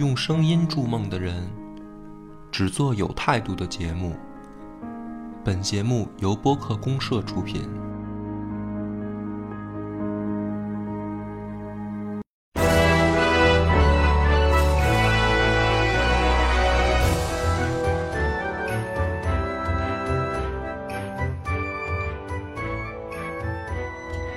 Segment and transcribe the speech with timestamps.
[0.00, 1.46] 用声音筑梦的人，
[2.50, 4.16] 只做有态度的节目。
[5.44, 7.68] 本节目由播客公社出品。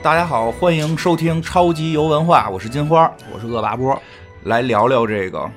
[0.03, 3.97] 大家好，欢迎收听超级游文化，我是金花，我是恶霸波，
[4.43, 5.39] 来聊聊这个《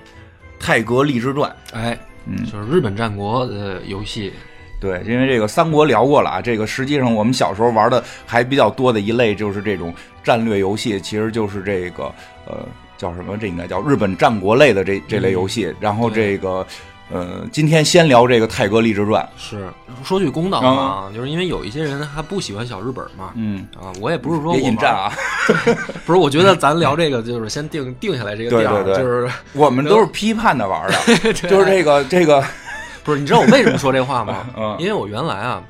[0.59, 1.51] 泰格立志传》。
[1.75, 4.33] 哎，嗯就是日本战国的游戏，
[4.81, 12.05] 对，因为这个三国聊过了啊，这个实际上我们小时候玩的还比较多的一类就是这种战略游戏，其实就是这个
[12.47, 13.37] 呃叫什么？
[13.37, 15.75] 这应该叫日本战国类的这这类游戏。
[15.81, 16.67] 然后这个
[17.09, 19.23] 呃，今天先聊这个《泰戈立志传》。
[19.41, 19.69] 是
[20.03, 25.13] 说句公道话啊，就是因为有一些人还不喜欢小日本嘛，嗯，啊，我也不是说别我玩引战啊，
[26.05, 28.95] 不是，我觉得咱聊这个就是先定定下来这个调儿，对。
[28.95, 32.43] 对对就是我们都是批判的玩的， 就是这个这个，
[33.05, 33.21] 不是？
[33.21, 34.45] 你知道我为什么说这话吗？
[34.57, 34.77] 嗯。
[34.81, 35.63] 因为我原来啊，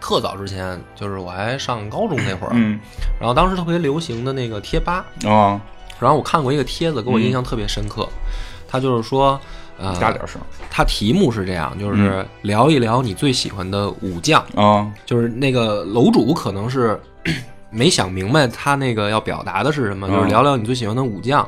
[0.00, 2.80] 特早之前，就是我还上高中那会儿，嗯。
[3.20, 5.60] 然后当时特别流行的那个贴吧，啊，
[6.00, 8.08] 然后我看过一个帖子，给我印象特别深刻，
[8.66, 9.38] 他就是说，
[9.82, 16.98] 呃，加点声他题目是这样，就是聊一聊你最喜欢的武将，啊，就是那个楼主可能是
[17.70, 21.46] 没想明白他那个要表达的是什么，嗯就是聊聊你最喜欢的武将。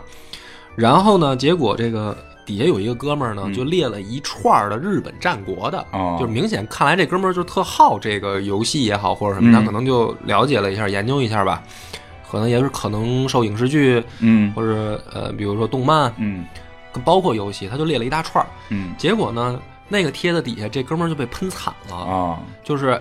[0.74, 3.54] 然后呢，结果这个底下有一个哥们儿呢，嗯。
[3.54, 9.52] 就列了一串儿的日本战国的，哦就是明显看来这哥们儿就特好这个游戏也好或者什么，嗯。
[9.52, 11.62] 他可能就了解了一下，研究一下吧。
[12.28, 14.52] 可能也是可能受影视剧嗯。
[14.54, 16.44] 或者呃，比如说动漫，嗯
[17.00, 18.48] 包括游戏，他就列了一大串儿。
[18.70, 21.96] 嗯结果呢，那个帖子底下这哥们儿就被喷惨了。
[21.96, 23.00] 啊，就是，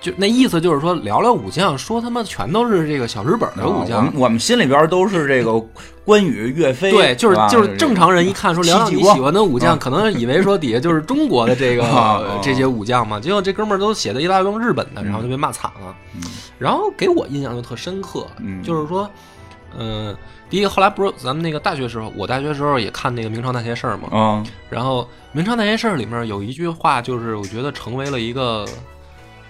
[0.00, 4.22] 就那意思就是说聊聊武将，说他妈全都是这个小日本的武将啊我们。
[4.22, 5.60] 我们心里边都是这个
[6.04, 15.94] 关羽、岳飞， 对，就是吧就是正常人一看说聊聊你喜欢的武将，啊可能以为说底下就是中国的这个啊这些武将嘛，结果这哥们儿都写的一大帮日本的，然后就被骂惨了。
[16.14, 16.22] 嗯
[16.58, 19.10] 然后给我印象就特深刻，嗯就是说，嗯、
[20.50, 25.02] 第一个后来不是咱们那个大学时候，我大学时候也看那个《明朝那些事儿》嘛，嗯然后
[25.32, 28.66] 《明朝那些事儿》里面有一句话，就是我觉得成为了一个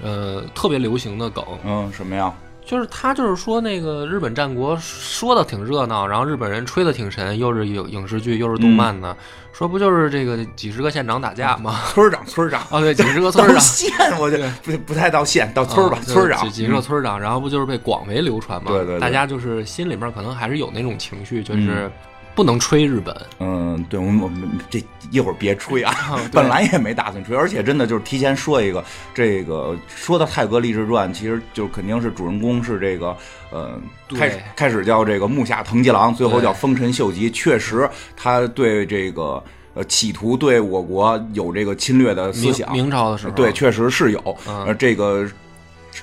[0.02, 2.32] 呃特别流行的梗，嗯什么呀？
[2.68, 9.00] 就是他就是说那个日本战国说的挺热闹，然后日本人吹的挺神，又是影影视剧又是动漫嗯。
[9.00, 9.16] 的，
[9.54, 11.80] 说不就是这个几十个县长打架吗？
[11.94, 13.58] 村长，村长，啊，对，几十个村到长。
[13.62, 13.90] 县
[14.20, 16.44] 我就不不太到县，到村吧，啊村长。
[16.44, 18.70] 几几十个村长，然后不就是被广为流传嘛？
[18.70, 19.00] 对对对。
[19.00, 21.90] 大家就是心里面可能还是有那种情绪，就是
[22.38, 23.12] 不能吹日本。
[23.40, 25.92] 嗯，对，我们我们这一会儿别吹啊，
[26.30, 33.16] 本来也没打算吹，而且真的就是提前说一个，这个说到《泰格立志传》，其实就肯定是主人公是这个，
[33.50, 33.76] 呃，
[34.16, 39.42] 开始开始叫这个木下藤吉郎，最后叫丰臣秀吉，确实他对这个
[39.74, 44.66] 呃企图对我国有这个侵略的思明想，明朝的时候，对，确实是有，嗯。
[44.66, 45.28] 呃，这个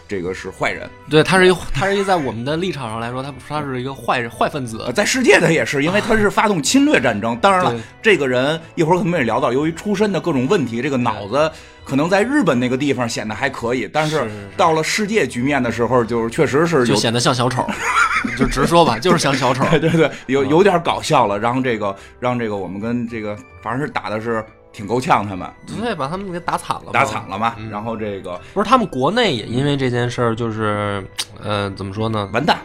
[0.08, 4.92] 这个是坏人，对，他是一他是一在我们的立场上来说，他他是一个坏人坏分子呃，。
[4.92, 7.36] 在世界的也是，因为他是发动侵略战争。
[7.38, 11.52] 当然了，这个人一会儿可能也聊到，由于出身的各种问题，这个脑子
[11.84, 16.86] 可能在日本那个地方显得还可以，但是到了世界局面的时候，就是确实是。
[16.86, 17.66] 就显得像小丑，
[18.38, 19.64] 就直说吧，就是像小丑。
[19.80, 24.44] 对对对，有有点搞笑了，然后这个让这个我们跟这个反正是打的是
[24.76, 27.56] 挺够呛，他们对，把他们给打惨了，打惨了嘛。
[27.58, 31.02] 嗯然后这个不是他们国内也因为这件事儿，就是，
[31.42, 32.30] 呃，怎么说呢？
[32.34, 32.58] 完蛋，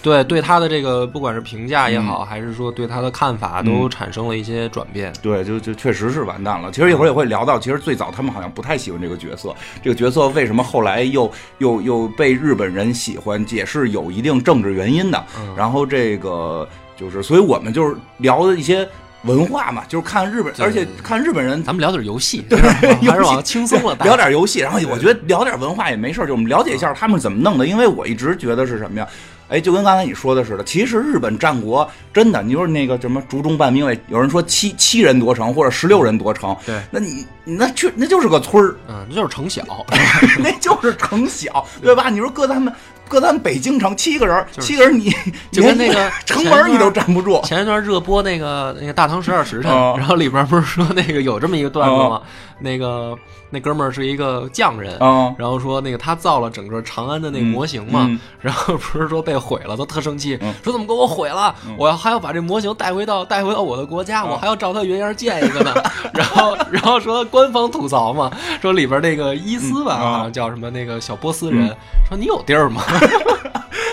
[0.00, 5.12] 对对他的这个不管是评价也嗯好，还是说对他的看法，都产生了一些转变。
[5.20, 6.70] 对，就就确实是完蛋了。
[6.72, 15.22] 其实一会儿也会聊到，其实最早他们好像不太喜欢这个角色，这个角色为什么后来又又又被日本人喜欢，也是有一定政治原因的。
[15.38, 18.88] 嗯然后这个就是，所以我们就是聊的一些
[19.22, 21.62] 文化嘛，就是看日本，而且看日本人。
[21.64, 22.58] 咱们聊点游戏，对
[23.08, 27.66] 还是往轻松了带 聊点游戏，然后我觉得聊点文化也没事儿，就我们了解一下他们怎么弄的。
[27.66, 29.06] 因为我一直觉得是什么呀？
[29.48, 39.64] 哎，就跟刚才你说的似的，其实日本战国真的，你说那个什么竹中半兵卫，有人说七七人夺城或者十六人夺城，对，那你那去那就是个村儿，嗯，那就是城小，
[40.38, 42.10] 那就是城小，对吧？
[42.10, 42.70] 你说搁咱们
[43.08, 45.10] 搁咱北京城七个人，就是七个人你
[45.50, 52.20] 就跟那个城门你都站不住，前一段热播那个那个《大唐十二时辰》哦然后里边不是说那个有这么一个段子吗？
[52.60, 53.16] 那个
[53.50, 61.54] 那哥们儿是一个匠人，嗯然后说那个他造了整个长安的那个模型嘛，嗯嗯然后不是说被毁了，他特生气，嗯说怎么给我毁了？
[61.78, 65.74] 我要还要把这模型带回到带回到我的国家，我还要照他原样建一个呢。
[66.12, 68.30] 然后然后说官方吐槽嘛，
[68.60, 71.68] 说里边那个伊斯吧，好像叫什么那个小波斯人，
[72.08, 72.82] 说你有地儿吗？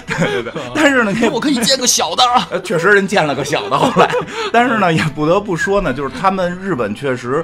[0.08, 2.24] 对对对， 但是呢，你也我可以建个小的。
[2.24, 4.10] 啊，确实人建了个小的后来，
[4.51, 7.44] 但是呢，也不得不说呢，就是他们日本确实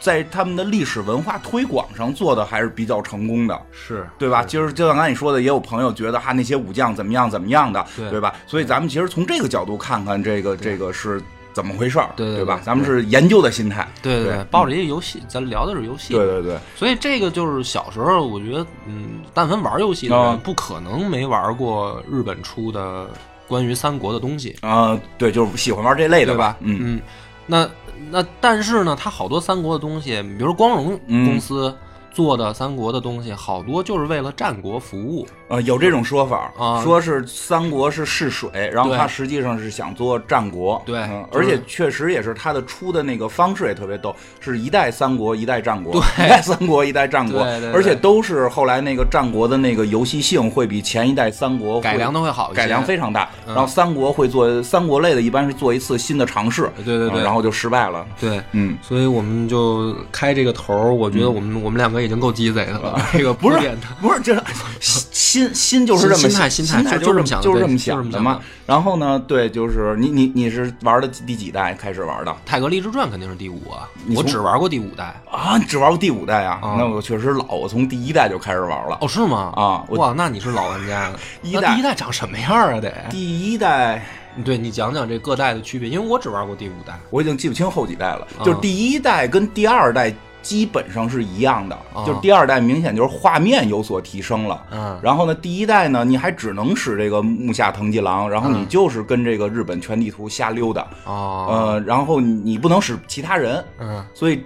[0.00, 4.42] 在他们的历史文化推广上做的还是比较成功的，是对吧？
[4.44, 8.10] 其实就像刚才你说的，也有朋友觉得哈那些武将怎么样怎么样的，对。
[8.10, 8.34] 对吧？
[8.46, 12.60] 所以咱们其实从这个角度看看这个这个是怎么回事儿，对吧？
[12.64, 16.14] 咱们是研究的心态，对对对，抱着一个游戏，咱聊的是游戏。
[16.14, 20.40] 对对对，所以这个就是小时候，我觉得，嗯，但凡玩游戏的人，啊。
[20.42, 23.08] 不可能没玩过日本出的
[23.48, 26.56] 关于三国的东西，啊、对，就是喜欢玩这类的对吧？
[26.60, 27.00] 嗯，嗯，
[27.46, 27.68] 那
[28.10, 31.26] 那但是呢，它好多三国的东西，比如说光荣嗯。
[31.26, 31.74] 公司
[32.10, 35.26] 做的三国的东西，好多就是为了战国服务。
[35.48, 36.82] 呃，有这种说法，啊。
[36.82, 46.26] 说是三国是试水，然后他实际上是想做战国，对嗯而且确实也是他的出的那个方式也特别逗，是一代三国一代战国，对。
[46.26, 47.72] 一代三国一代战国，对对对。
[47.72, 53.54] 而且都是后来那个战国的那个游戏性会比前一代三国改良的会好一些，改良非常大，嗯。
[53.54, 57.20] 然后三国会做三国类的，一般是做一次新的尝试，对对对。
[57.20, 58.40] 嗯然后就失败了，对。
[58.52, 58.76] 嗯。
[58.82, 63.00] 所以我们就开这个头儿，我觉得我们、我们两个已经够鸡贼的了。
[63.12, 63.58] 这个不是
[64.00, 64.42] 不是，这
[64.80, 68.40] 心心就是这么心态心心态就是这么想的就是这么想的嘛。
[68.66, 75.04] 然后呢，对，就是你你你是玩的第几代开始玩的泰格立志传》肯定是第五啊，我只玩过第五代。
[75.30, 75.56] 啊？
[75.58, 76.58] 你只玩过第五代啊？
[76.62, 78.98] 啊那我确实老，我从第一代就开始玩了。
[79.00, 79.52] 哦，是吗？
[79.56, 81.18] 啊哇，那你是老玩家了。
[81.42, 82.80] 一代第一代长什么样啊？
[82.80, 84.04] 得，第一代
[84.44, 86.98] 对你讲讲这各代的区别，因为我只玩过第五代。
[87.10, 92.04] 我已经记不清后几代了，啊就是第一代跟第二代基本上是一样的，啊。
[92.06, 94.64] 就是第二代明显就是画面有所提升了。
[94.70, 98.68] 嗯，然后呢，第一代呢，你还只能使这个木下藤吉郎，然后你嗯。
[98.68, 104.04] 就是跟这个日本全地图瞎溜达，哦，呃，然后你不能使其他人，嗯。
[104.14, 104.42] 所以，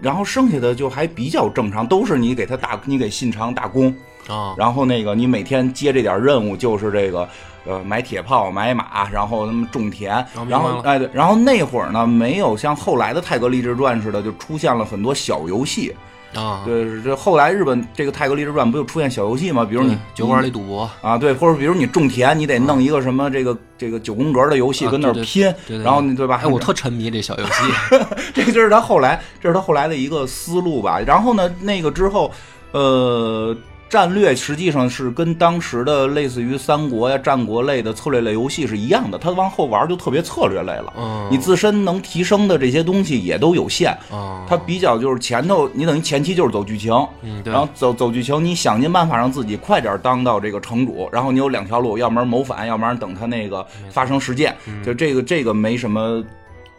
[0.00, 3.94] 然后剩下的就还比较正常，都是你给他打，你给信长打工，
[4.28, 7.26] 哦，然后那个你每天接这点任务，就是这个
[7.64, 15.94] 呃买铁炮、买马，然后他们种田，然后哎对，然后那会儿呢，没有像后来的《泰格立志传》似的，就出现了很多小游戏。
[16.34, 19.66] 啊，对，这后来日本这个《泰格立志传》不就出现小游戏吗？
[19.68, 26.40] 比如你对酒馆里赌博，啊，对，或者比如你种田，你得弄一个什么这个这个九宫格的游戏啊跟那儿拼，对对然后你对吧？
[26.42, 27.52] 哎，我特沉迷这小游戏。
[28.32, 30.98] 这个就是他后来，这是他后来的一个思路吧。
[31.00, 32.32] 然后呢，那个之后，
[32.70, 33.54] 呃，
[33.92, 39.18] 战略实际上是跟当时的类似于三国呀、战国类的策略类游戏是一样的。
[39.18, 43.90] 它往后玩就特别策略类了，嗯，你自身能提升的这些东西也都有限。
[44.10, 46.90] 啊，它比较就是前头，你等于前期就是走剧情，
[47.20, 56.24] 嗯然后走走剧情，你想尽办法让自己快点当到这个城主，然后你有两条路，要不然谋反，要不然等他那个发生事件，嗯就这个这个没什么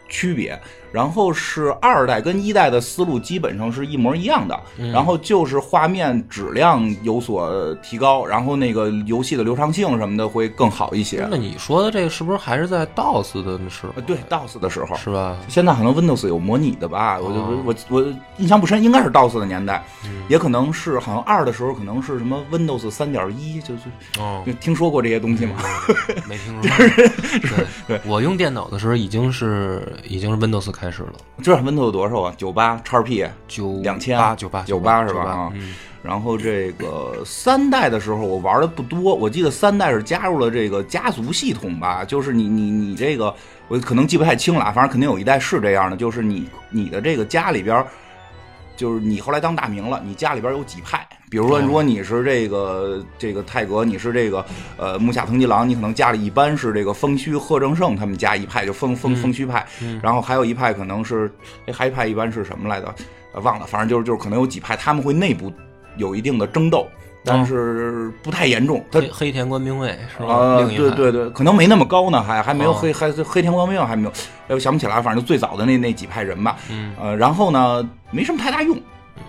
[0.09, 0.59] 区别。
[0.93, 11.27] 然后是二代跟一代的思路基本上是一模一样的，嗯然后就是画面质量有所提高，然后那个游戏的流畅性什么的会更好一些。
[11.31, 14.01] 那你说的这个是不是还是在 DOS 的时候呃，？
[14.03, 15.35] 对，DOS 的时候，是吧？
[15.47, 25.55] 现在可能 Windows 有模拟的吧，我就哦我我印象不深，应该是 DOS 的年代，嗯也可能是好像二的时候可能是什么 Windows 三点一，就就，听说过这些东西吗？
[26.09, 27.65] 嗯没听说过。
[27.87, 32.33] 对我用电脑的时候已经是已经是 Windows 开始了，这 Windows 多少啊？
[32.37, 43.33] 九八叉 P，九2000八九八98八是吧啊嗯，然后这个三代的时候我玩的不多，我记得三代是加入了这个家族系统吧，就是你你你这个
[43.67, 47.85] 我可能记不太清了啊，反正肯定有一代是这样的，就是你你的这个家里边。
[48.75, 51.07] 就是你后来当大名了，你家里边有几派？
[51.33, 51.61] 比如说，哦。
[51.65, 54.45] 如果你是这个这个泰格，你是这个
[54.77, 59.15] 呃木下藤吉郎，你可能家里一般是这个丰须贺正胜他们家一派，就丰丰嗯。
[59.15, 59.99] 丰须派，嗯。
[60.03, 61.31] 然后还有一派可能是，
[61.65, 62.93] 哎，还一派一般是什么来着？
[63.33, 65.51] 呃，忘了，反正就是就是可能有几派他们会内部
[65.97, 66.87] 有一定的争斗，
[67.25, 68.85] 但是不太严重。
[68.91, 70.57] 他黑黑田官兵卫是吧？
[70.57, 72.73] 对对对，可能没那么高呢，还还没有哦。
[72.79, 74.09] 黑还黑田官兵卫还没有，
[74.49, 76.57] 哎，我想不起来，反正就最早的那那几派人吧。
[76.69, 78.79] 嗯，呃，然后呢，没什么太大用，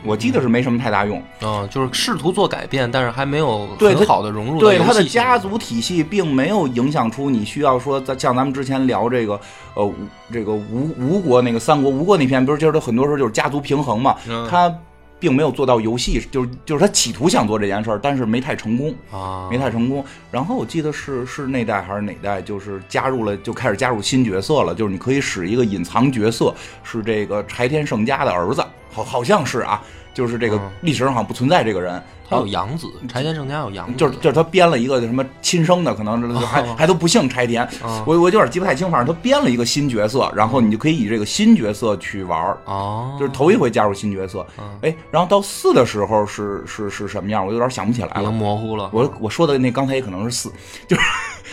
[0.05, 1.23] 我记得是没什么太大用。
[1.41, 9.41] 嗯，就是试图做改变，但是还没有对很好的融入到对他的家族体系并没有影响出你需要说，在像咱们之前聊这个，
[9.75, 9.95] 呃，吴
[10.33, 14.73] 这个吴吴国那个三国吴国那篇，不是就是他很多时候就是家族平衡嘛，嗯他
[15.19, 18.95] 并没有做到游戏，就是就是他企图想做这件事儿，但是没太成功。
[19.11, 28.63] 啊，没太成功，然后我记得是是那代还是哪代，就是加入了就开始加入新角色了，就是你可以使一个隐藏角色，是这个柴田胜家的儿子，
[28.95, 29.83] 好好像是啊，
[30.13, 30.71] 就是这个嗯。
[30.81, 37.67] 历史上好像不存在这个人，他他有养子，柴田胜家有养子，就是就是他编了一个什么亲生的，可能是还还都不姓柴田，
[38.05, 44.47] 我我有点记不太清，反正他编了一个新角色，然后你就可以以这个新角色去玩儿，哦，就是头一回加入新角色，
[44.83, 48.91] 哎，然后到四的时候是是是什么样，我有点想不起来了，模糊了。
[48.93, 50.53] 我我说的那刚才也可能是四，
[50.89, 51.03] 就是，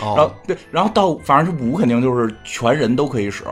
[0.01, 0.13] 哦。
[0.15, 3.43] 然后对，然后到反正是五肯定就是全人都可以使，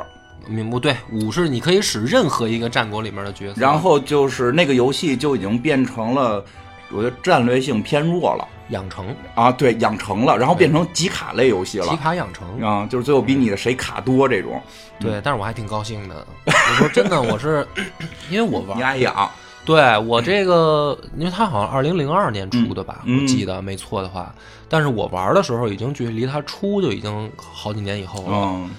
[0.50, 6.44] 明不对，五是你可以使任何一个战国里面的角色，然后就是那个游戏就已经变成了，
[6.91, 12.62] 我觉得战略性偏弱了养成啊，对，养成了，然后变成集卡类游戏了集卡养成。
[12.62, 14.62] 啊，就是最后比你的谁卡多这种，
[15.00, 16.27] 对，但是我还挺高兴的。
[16.46, 17.65] 我说真的，我是
[18.29, 19.29] 因为我玩你，爱养，
[19.65, 24.34] 对我这个，因为它好像二零零二年出的吧，嗯我记得没错的话。
[24.72, 28.70] 但是我玩的时候已经距离它出就已经好几年以后了。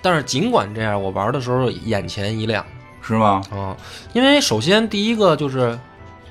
[0.00, 2.64] 嗯，但是尽管这样，我玩的时候眼前一亮。
[3.02, 3.42] 是吗？
[3.50, 3.76] 啊，
[4.12, 5.78] 因为首先第一个就是。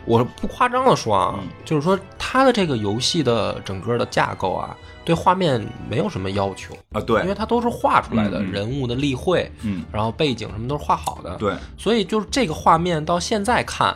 [0.06, 1.48] 我不夸张的说啊，嗯。
[1.64, 7.22] 就是说它的这个游戏的整个的架构啊，对画面没有什么要求，啊，对。
[7.22, 8.50] 因为，它都是画出来的、嗯。
[8.50, 13.96] 嗯人物的立绘，嗯，然后背景什么都是画好的，对，所以就是这个画面到现在看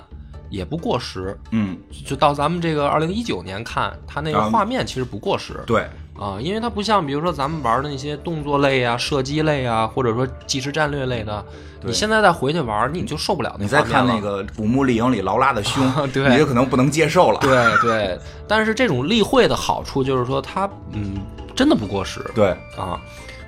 [0.52, 1.76] 也不过时，嗯，
[2.06, 4.50] 就到咱们这个二零一九年看，它那个啊。
[4.52, 5.64] 画面其实不过时。
[5.66, 5.90] 对，
[6.24, 11.44] 啊，因为它不像比如说咱们玩的那些动作类啊、射击类啊，或者说即时战略类的，
[11.82, 17.52] 你现在再回去玩，你就受不了那你再看那个《古墓丽影》里劳拉的胸， 对你就可能不能接受了，对
[17.82, 21.18] 对，但是这种例会的好处就是说它嗯
[21.54, 23.00] 真的不过时对，啊。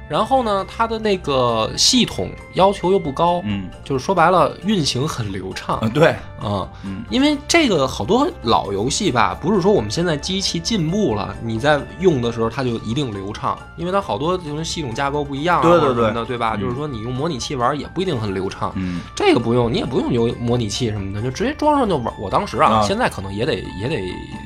[0.07, 5.79] 然后呢，它的那个系统要求又不高，嗯，就是说白了，运行很流畅。
[5.81, 6.09] 嗯，对，
[6.39, 6.69] 啊。
[6.83, 7.03] 嗯。
[7.09, 16.53] 因为这个好多老游戏吧，不是说我们现在机器进步了，你在用的时候它就一定流畅，因为它好多就是系统架构不一样啊，什么对的，对吧？
[16.55, 16.61] 嗯。
[16.61, 18.71] 就是说你用模拟器玩也不一定很流畅。
[18.75, 22.13] 嗯，这个不用，你也不用有模拟器什么的，就直接装上就玩。
[22.19, 22.81] 我当时啊，啊。
[22.83, 23.99] 现在可能也得也得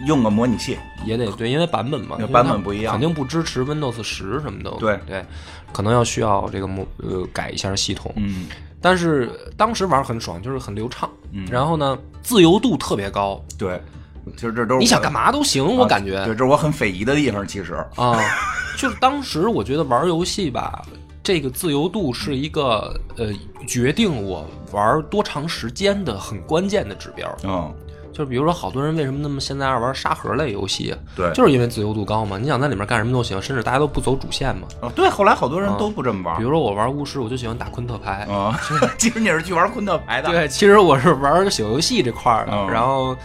[0.06, 2.94] 用个模拟器，也得对，因为版本嘛，版本不一样。
[2.94, 4.72] 肯定不支持 Windows 十什么的。
[4.80, 4.98] 对。
[5.06, 5.26] 对，
[5.72, 8.12] 可能要需要这个模呃改一下系统。
[8.16, 8.48] 嗯，
[8.82, 11.10] 但是当时玩很爽，就是很流畅。
[11.32, 13.80] 嗯然后呢，自由度特别高，对，
[14.36, 18.20] 其实这都是你想干嘛都行，我感觉啊对，这是我很匪夷的地方，其实，啊，
[18.78, 20.82] 就是当时我觉得玩游戏吧，
[21.22, 23.32] 这个自由度是一个呃
[23.68, 27.38] 决定我玩多长时间的很关键的指标。
[27.44, 27.72] 嗯，
[28.20, 32.38] 就是比如说，好多人为什么那么现在爱玩沙盒类游戏，对，就是因为自由度高嘛。
[32.38, 34.68] 你想在里面干什么都行，甚至大家都不走主线嘛。
[34.82, 38.28] 啊，对，后来好多人都不这么玩比，如说我玩巫师，我就喜欢打昆特牌。
[38.30, 38.60] 啊，
[39.00, 43.16] 其实你是去玩昆特牌的，，对，其实我是玩小游戏这块儿的，嗯然后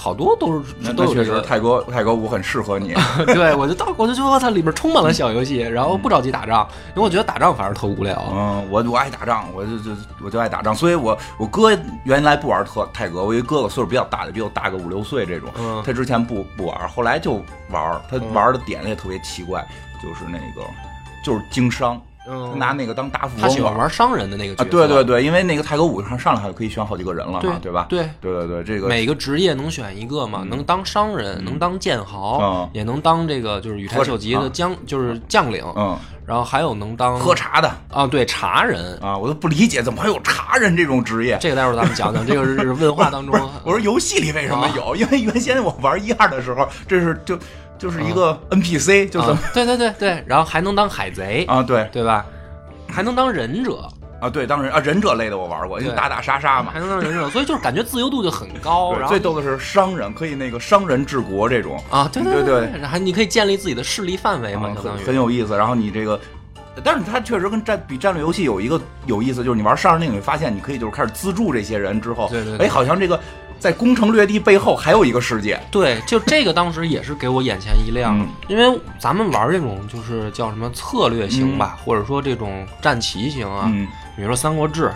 [0.00, 1.40] 好多都是那那确实都有这个。
[1.42, 2.94] 泰国泰国舞很适合你，
[3.34, 8.24] 对，我就到我就觉得它里面充满了小游戏，然后不着急打仗，因为我觉得打仗反而特无聊。
[8.32, 9.90] 嗯，我我爱打仗，我就就
[10.24, 17.34] 我就爱打仗，所以我我哥原来不玩特泰格，我一哥哥岁数比较大的，比我大个五六岁这种，嗯他之前不不玩，后来就
[17.70, 19.62] 玩，他玩的点也特别奇怪，
[20.02, 20.66] 就是那个
[21.22, 24.70] 就是经商，他嗯，拿那个当大富他喜欢玩商人的那个角啊，色。
[24.70, 27.86] 对对对，因为那个泰格五上上来就可以选好几个人了对嘛，对吧？
[27.88, 38.96] 对，对对对，这个每个职业能选一个嘛，能当商人，能当剑豪嗯，也能当这个就是羽柴秀吉的将，就是将领，嗯，然后还有能当喝茶的啊，对茶人。
[39.00, 41.38] 啊，我都不理解怎么还有茶人这种职业。
[41.40, 43.34] 这个待会儿咱们讲讲，这个是文化当中，
[43.64, 44.94] 我说游戏里为什么啊有？
[44.94, 47.38] 因为原先我玩一二的时候，这是就
[47.80, 51.62] 就是一个 NPC，就怎么啊对对对对，然后还能当海贼，啊？
[51.62, 52.24] 对对吧？
[52.86, 53.88] 还能当忍者，
[54.20, 56.78] 啊，对，当然啊，忍者类的我玩过，就对打打杀杀嘛还。
[56.78, 58.92] 能当忍者，所以就是感觉自由度就很高。
[59.00, 65.56] 然后最逗的是商人可以那个商人治国这种啊，对对对对然后你可以建立自己的势力范围嘛，啊很有意思。
[65.56, 66.20] 然后你这个，
[66.84, 73.18] 但是它确实跟战比战略游戏有一个有意思，就是你玩商人那，你会发现你可以就是开始资助这些人之后，对对对哎，好像这个
[73.60, 75.60] 在攻城略地背后还有一个世界。
[75.70, 78.26] 对，就这个当时也是给我眼前一亮，嗯。
[78.48, 83.86] 因为咱们玩这种就是叫什么策略型吧，或者说这种战棋型啊，嗯，
[84.16, 84.86] 比如说《三国志》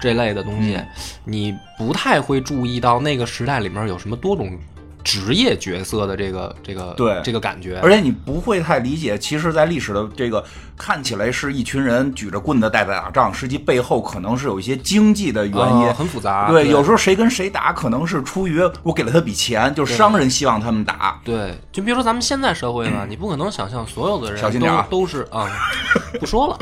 [0.00, 0.86] 这类的东西，嗯。
[1.24, 4.58] 你不太会注意到那个时代里面有什么多种
[5.04, 7.20] 职业角色的这个这个对。
[7.22, 10.42] 这个感觉，而且你不会太理解，其实，在历史的这个
[10.78, 15.88] 看起来是一群人举着棍子在打仗，实际背后可能是有一些经济的原因。
[15.88, 16.48] 啊很复杂。
[16.48, 21.20] 对，对，有时候谁跟谁打，可能是出于我给了他笔钱，就是商人希望他们打。
[21.24, 25.50] 对，就比如说咱们现在社会吧， 你不可能想象所有的人小心点啊都都是啊，
[26.20, 26.58] 不说了。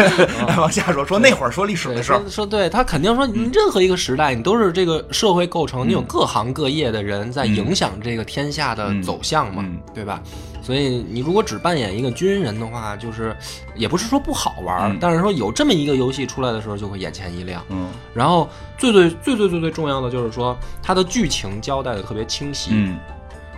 [0.56, 10.20] 往下说，说那会儿说历史，的事儿说，对他肯定说，你任何一个时代，你都是这个社会构成，你有各行各业的人在影响这个天下的走向嘛，嗯对吧？
[10.68, 13.34] 所以你如果只扮演一个军人的话，就是
[13.74, 14.98] 也不是说不好玩，嗯。
[15.00, 17.64] 但是说有这么一个游戏出来的时候，就会眼前一亮。
[17.70, 17.88] 嗯。
[18.12, 18.46] 然后
[18.76, 22.72] 最最最最最最重要的就是说，它的剧情交代的特别清晰。
[22.74, 22.98] 嗯。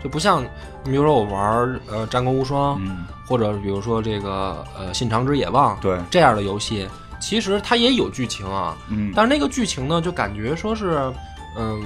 [0.01, 0.41] 就不像
[0.85, 6.89] 你比如说我玩儿呃《战国无双》嗯，或者比如说这个呃《信长之野望》对，这样的游戏，
[7.21, 11.13] 其实它也有剧情啊，嗯，但是那个剧情呢，就感觉说是
[11.59, 11.83] 嗯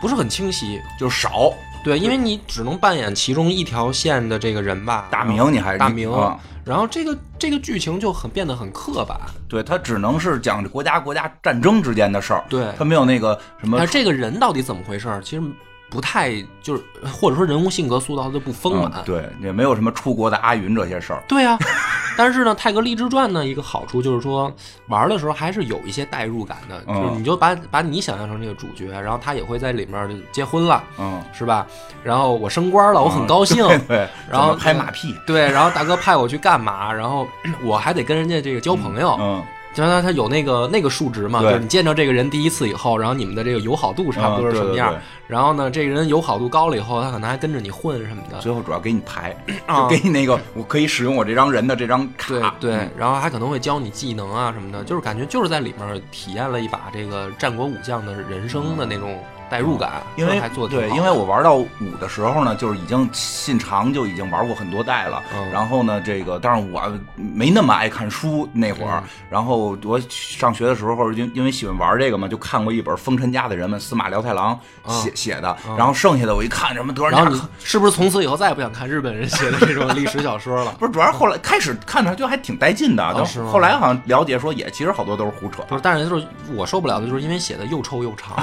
[0.00, 0.80] 不是很清晰。
[0.98, 1.52] 就少
[1.86, 9.16] 对，因为你只能扮演其中一条线的这个人吧，大明你还是大明啊然后这个这个剧情就很变得很刻板，
[9.48, 15.42] 对他只能是讲国家国家战争之间的事儿，对他没有那个什么那这个人到底怎么回事儿，其实
[15.88, 18.92] 不太就是或者说人物性格塑造的不丰满。
[18.96, 21.22] 嗯对，也没有什么出国的阿云这些事儿。
[21.28, 21.56] 对啊，
[22.16, 24.52] 但是呢，《泰格励志传》呢，一个好处就是说，
[24.88, 31.66] 玩的时候还是有一些代入感的，嗯就是你就把把你想象成这个主角，然后他也会在里面结婚了，嗯，是吧？
[32.02, 33.66] 然后我升官了，我很高兴。
[33.68, 36.92] 对对，然后拍马屁，对，然后大哥派我去干嘛？
[36.92, 37.26] 然后
[37.62, 39.42] 我还得跟人家这个交朋友，嗯，
[39.76, 44.88] 就是他他有那个那个数值嘛，就是你见着这个人第一次以后，然后你们的这个友好度差不多是什么样？
[44.88, 48.38] 嗯对对对然后呢，这个人友好度高了以后，他可能还跟着你混什么的。
[48.38, 59.18] 最后主要给你排， 啊就给你那个我可以使用我这张人的这张卡，对然后还可能会教你技能啊什么的，就是感觉就是在里面体验了一把这个战国武将的人生的那种
[59.48, 61.68] 代入感，因为还做对，因为我玩到五
[62.00, 65.22] 的时候呢，就是已经信长就已经玩过很多代了。
[65.34, 66.82] 嗯然后呢，这个但是我
[67.16, 69.00] 没那么爱看书那会儿。
[69.04, 75.56] 嗯然后我上学的时候，因因为喜欢玩这个嘛，就看过一本《风尘家的人们》，司马辽太郎写、写的。
[75.76, 80.72] 然后剩下的我一看什么多少年嗯然后你是不是从此以后再也不想看日本人写的这种历史小说了？
[80.78, 85.62] 不是，主要是后来开始看着就还挺带劲的，但哦是后来好像了解说也其实好多都是胡扯。
[85.68, 88.36] 不是，但是就是我受不了的，就是因为写的又臭又长，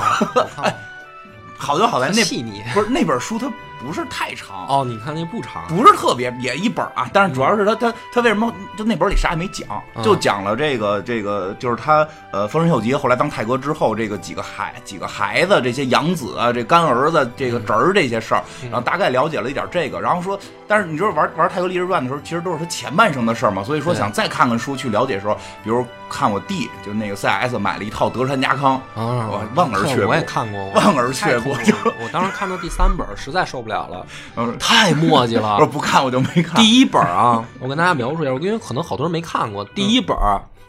[1.64, 2.62] 好就好在那细腻。
[2.74, 18.70] 不是那本书它不是太长， 哦，你看那不长，不是特别，也一本啊，但是主要是他他他为什么就那本里啥也没讲，嗯就讲了这个这个就是他呃丰臣秀吉后来当太阁之后，这个几个孩几个孩子这些养子啊，这干儿子这个侄儿这些事儿，嗯。
[18.70, 34.06] 然后大概了解了一点这个，然后说，但是你知道玩玩太阁立志传的时候，其实都是他前半生的事儿嘛，所以说想再看看书去了解的时候，比如看我弟就那个 CS 买了一套德川家康，啊，我望而却步我也看过，望而却步太痛苦了我当时看到第三本，实在受不了了，
[34.38, 35.68] 嗯，太墨迹了 我说。
[35.68, 39.66] 不看我就没看，第一本啊，我跟大家描述一下，因为可能好多人没看过。
[39.66, 40.16] 第一本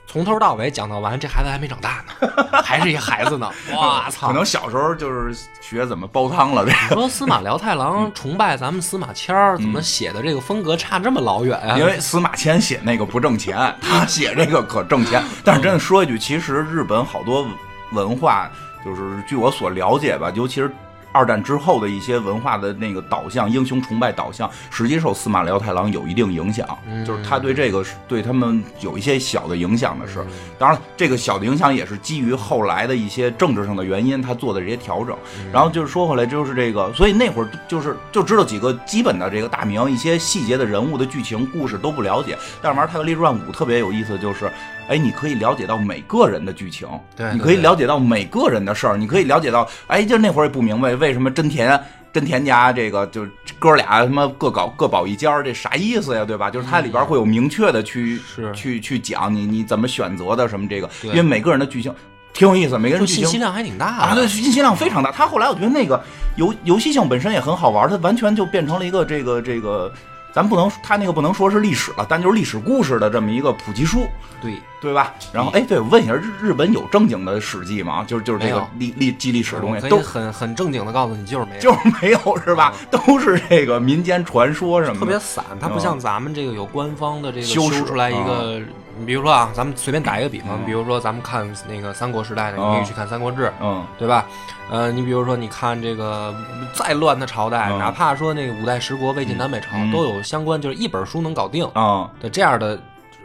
[0.07, 3.51] 从头到尾讲到完，这孩子还没长大呢，还是一孩子呢。
[3.75, 4.29] 哇 操！
[4.29, 6.95] 可能小时候就是学怎么煲汤了，这个。
[6.95, 11.77] 说司马辽太郎崇拜咱们司马迁儿，怎么写的这个风格差这么老远啊？
[11.79, 15.23] 因为司马迁写那个不挣钱，他写这个可挣钱。
[15.45, 17.47] 但是真的说一句，其实日本好多
[17.91, 18.49] 文化，
[18.85, 20.73] 就是据我所了解吧，尤其是。
[21.15, 26.67] 二战之后的一些文化的那个导向，英雄崇拜导向，实际受司马辽太郎有一定影响，
[27.07, 30.25] 就是他对这个是对他们有一些小的影响的是。
[30.59, 35.17] 当然，这个小的影响也是基于后来的一些政治上的原因，他做的这些调整。
[35.53, 42.37] 然后就是说回来，就是这个，所以那会儿就是就知道几个基本的这个大名，一些细节的人物的剧情故事都不了解。
[42.61, 44.51] 但是玩《泰格历史传五》特别有意思，就是
[44.89, 51.81] 哎，你可以了解到每个人的剧情，对你可以了解到每个人的事儿，你可以了解到，哎，就那会儿也不明白为什么真田。
[52.15, 53.27] 真田家这个就
[53.59, 56.25] 哥俩他妈各搞各保一家儿，这啥意思呀？
[56.25, 56.49] 对吧？
[56.49, 61.93] 就是它里边会有明确的去、是去去讲你你怎么选择的什么这个，因为每个人的剧情
[62.33, 65.11] 挺有意思，每个人就剧情信息量还挺大的啊，的对，信息量非常大。
[65.11, 66.01] 他后来我觉得那个
[66.37, 69.93] 游游戏性本身也很好玩，它完全就变成了一个这个这个，
[70.35, 74.09] 咱不能他那个不能说是历史了，但就是历史故事的这么一个普及书，
[74.43, 75.15] 对，对吧？
[75.33, 78.05] 然后哎，对我问一下，日日本有正经的史记吗？
[78.05, 82.75] 就是就是这个历历记历史的东西都很很正经的告诉你，就是没有， 就是没有是吧？
[82.91, 88.61] 都是这个民间传说什么的，特别散，它不像咱们这个有官方的这个修出来一个，
[88.99, 90.65] 你比如说啊，咱们随便打一个比方，嗯。
[90.67, 93.85] 比如说咱们看那个三国时代的，嗯你可以去看《三国志》，嗯。
[93.99, 94.27] 对吧？
[94.71, 96.35] 呃，你比如说你看这个
[96.73, 97.79] 再乱的朝代，嗯。
[97.79, 99.91] 哪怕说那个五代十国、魏晋南北朝，嗯。
[99.93, 102.79] 都有相关，就是一本书能搞定啊，的这样的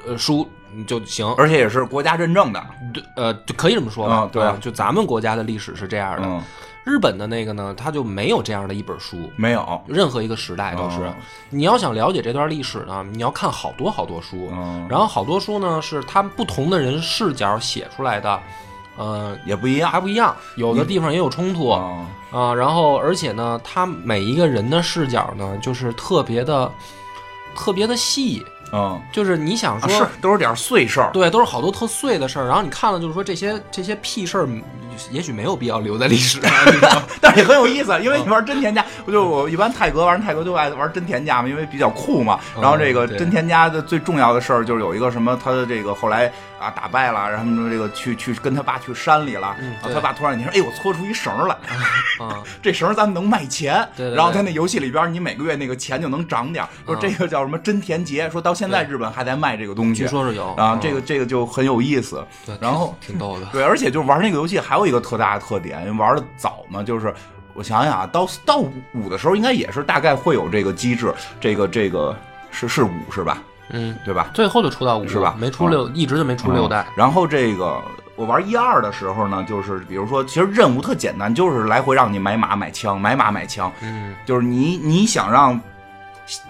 [0.08, 0.48] 呃书
[0.88, 1.28] 就行。
[1.38, 4.30] 而且也是国家认证的，对，呃，就可以这么说吧嗯。
[4.32, 4.44] 对。
[4.44, 6.42] 啊就咱们国家的历史是这样的，嗯，
[6.90, 9.32] 日本的那个呢，它就没有这样的一本书。
[9.36, 11.14] 没有，任何一个时代都是哦，
[11.52, 18.40] 你要想了解这段历史呢，你要看好多好多书，嗯，然后好多书呢是他们不同的人视角写出来的，
[18.98, 19.92] 呃，也不一样。
[19.92, 21.70] 还不一样，有的地方也有冲突。
[21.70, 26.72] 啊、啊，然后而且呢，他每一个人的视角呢，就是特别的
[27.56, 34.48] 特别的细，嗯，就是你想说，啊是都是点碎事儿，对，都是好多特碎的事儿，然后你看了就是说这些这些屁事儿
[35.12, 36.40] 也许没有必要留在历史。
[37.22, 42.40] 但是也很有意思，因为你玩真田家，我就我一般泰格玩泰格就爱玩真田家嘛，因为比较酷嘛。
[42.56, 51.56] 嗯然后这个真田家的最重要的事儿就是有一个什么，他的这个后来啊打败了，然后这个去去跟他爸去山里了，嗯然后他爸突然你说，哎，我搓出一绳儿来，
[52.26, 53.88] 啊， 这绳儿咱们能卖钱。
[53.96, 56.70] 对对对然后他那游戏里边，你每个月那个钱就能涨点儿。
[56.86, 60.08] 说这个叫什么真田节，说到现在日本还在卖这个东西据。
[60.08, 62.26] 说是有啊，嗯这个这个就很有意思。
[62.46, 67.14] 对然后挺挺逗的，对，而且就玩那个游戏还有一个特大的特点，玩的早嘛，就是
[67.54, 68.58] 我想想啊，到到
[68.94, 72.16] 五的时候应该也是大概会有这个机制，这个这个
[72.52, 73.42] 是是五是吧？
[73.70, 74.30] 嗯，对吧？
[74.34, 76.94] 最后就出到五是吧没出六，一直就没出六代嗯。
[76.96, 77.82] 然后这个
[78.16, 85.60] 我玩一二的时候呢，就是比如说，其实任务特简单，就是来回让你买马买枪，买马买枪，嗯就是你你想让。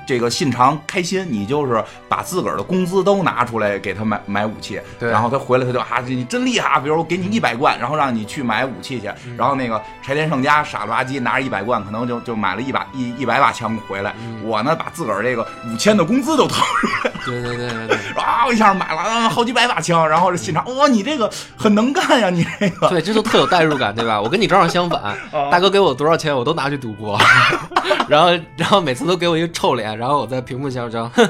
[0.06, 6.80] 这个信长开心，你就是把自个儿的工资都拿出来给他买买武器，对然后他回来他就啊，你真厉害啊！
[6.80, 14.14] 比如我给你一百贯，然后让你去买武器去，嗯然后那个柴田胜家傻了吧唧拿着一百贯，可能就就买了一把一一百把枪回来。
[14.22, 17.98] 嗯我呢，把自个儿这个五千的工资都掏出来，对对对对对。
[18.22, 22.90] 啊，一下买了啊好几百把枪，然后这信长，哇、你这个很能干呀，你这个。
[22.90, 24.20] 对，这就特有代入感，对吧？
[24.20, 27.20] 我跟你正好相反， 哦大哥给我多少钱，我都拿去赌博，
[28.08, 31.28] 然后然后每次都给我一个臭脸，然后我在屏幕下这样，哼，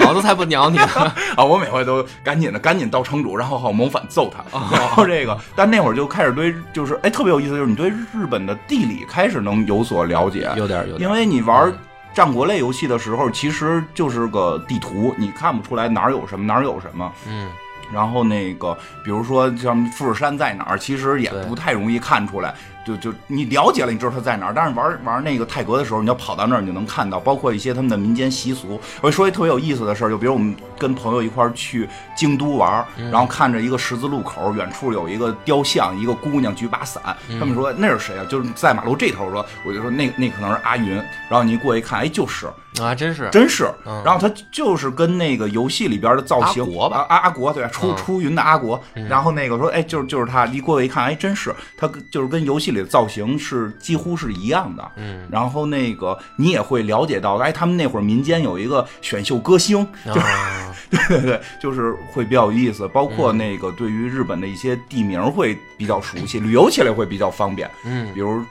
[0.00, 0.84] 老子才不鸟你呢！
[1.36, 4.40] 啊，我每回都赶紧的，赶紧到城主，然后好谋反揍他。
[4.58, 11.72] 哦 然后这个，但那会儿就开始对，就是哎，特别有意思，就是你对日本的地理开始能有所了解，有点有点，因为你玩
[12.14, 17.12] 战国类游戏的时候，其实就是个地图，你看不出来哪儿有什么，哪儿有什么。
[17.28, 17.48] 嗯，
[17.92, 22.54] 然后那个，比如说像富士山在哪儿，其实也不太容易看出来。
[22.86, 24.52] 就就你了解了，你知道他在哪儿。
[24.54, 28.80] 但是玩玩那个泰格的时候，你要跑到那儿，你就能看到，包括一些他们的民间习俗。
[29.00, 37.02] 我说一特别有意思的事儿，就比如我们跟朋友一块儿去京都玩，嗯然后看着一个十字路口，远处有一个雕像，一个姑娘举把伞。
[37.28, 38.24] 嗯他们说那是谁啊？
[38.28, 40.94] 就是在马路这头说，我就说那那可能是阿云。
[41.28, 42.46] 然后你一过去一看，哎，就是。
[42.78, 63.38] 啊，真是，真是，嗯然后他就是跟那个游戏里边的造型，阿国吧啊阿阿国对，出嗯出云的阿国，然后那个说，哎，就是就是他，一过去一看，哎，真是他就是跟游戏里的造型是几乎是一样的，嗯，然后那个你也会了解到，哎，他们那会儿民间有一个选秀歌星，啊， 对对对，就是会比较有意思，包括嗯。
[63.38, 68.08] 那个对于日本的一些地名会比较熟悉，旅游起来会比较方便，嗯。
[68.14, 68.42] 比如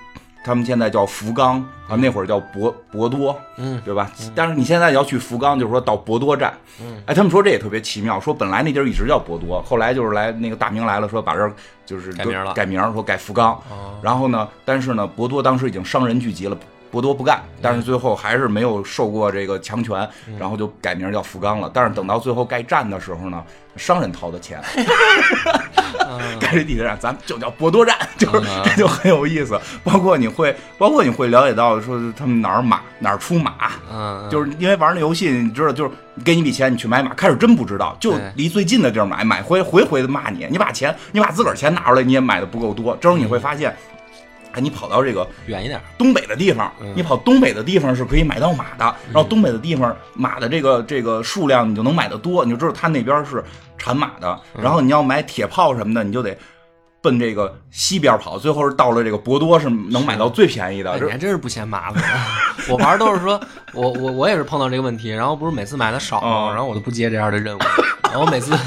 [0.45, 3.81] 他们现在叫福冈啊，那会儿叫博博多，嗯。
[3.84, 4.12] 对吧？
[4.36, 11.51] 但是你现在要去福冈，就是说到博多站，嗯，哎，他们说这也特别奇妙，说本来那地儿一直叫博多，后来就是来那个大明来了，说把这儿
[11.86, 12.53] 就是改名了。
[12.53, 13.97] 改名说改福冈，哦。
[14.03, 16.55] 然后呢，但是呢，博多当时已经商人聚集了。
[16.91, 20.08] 博多不干，但是最后还是没有受过这个强权，
[20.39, 21.69] 然后就改名叫福冈了。
[21.74, 23.43] 但是等到最后盖站的时候呢，
[23.76, 24.62] 商人掏的钱，
[26.08, 29.60] 嗯 盖这地铁站，咱们就叫博多站，就是嗯这就很有意思。
[29.84, 35.91] 包括你会，包括你会了解到说他们哪儿马哪儿出马，嗯，就是因为玩那游戏，你知道，就是
[36.24, 43.69] 给你笔钱，你去买马，开始真不知道，就离最近的地儿买，买回回回的骂你，你把钱，你把自个儿钱拿出来，你也买的不够多，这时候你会发现。
[43.71, 43.78] 哎，
[44.60, 53.44] 你跑到这个远一点，东北的地方，嗯你跑东北的地方是可以买到马的，然后东北的地方马的这个这个数量你就能买的多，你就知道他那边是
[53.78, 54.39] 产马的。
[54.56, 56.38] 嗯然后你要买铁炮什么的，你就得
[57.02, 60.91] 奔这个西边跑，最后是到了这个博多是能买到最便宜的。
[60.91, 62.04] 哎，你还真是不嫌麻烦。
[62.68, 63.39] 我玩都是说，
[63.74, 67.60] 我我我也是碰到这个问题，然后不是每次买的少然后我就不接这样的任务，
[68.04, 68.58] 然后我每次，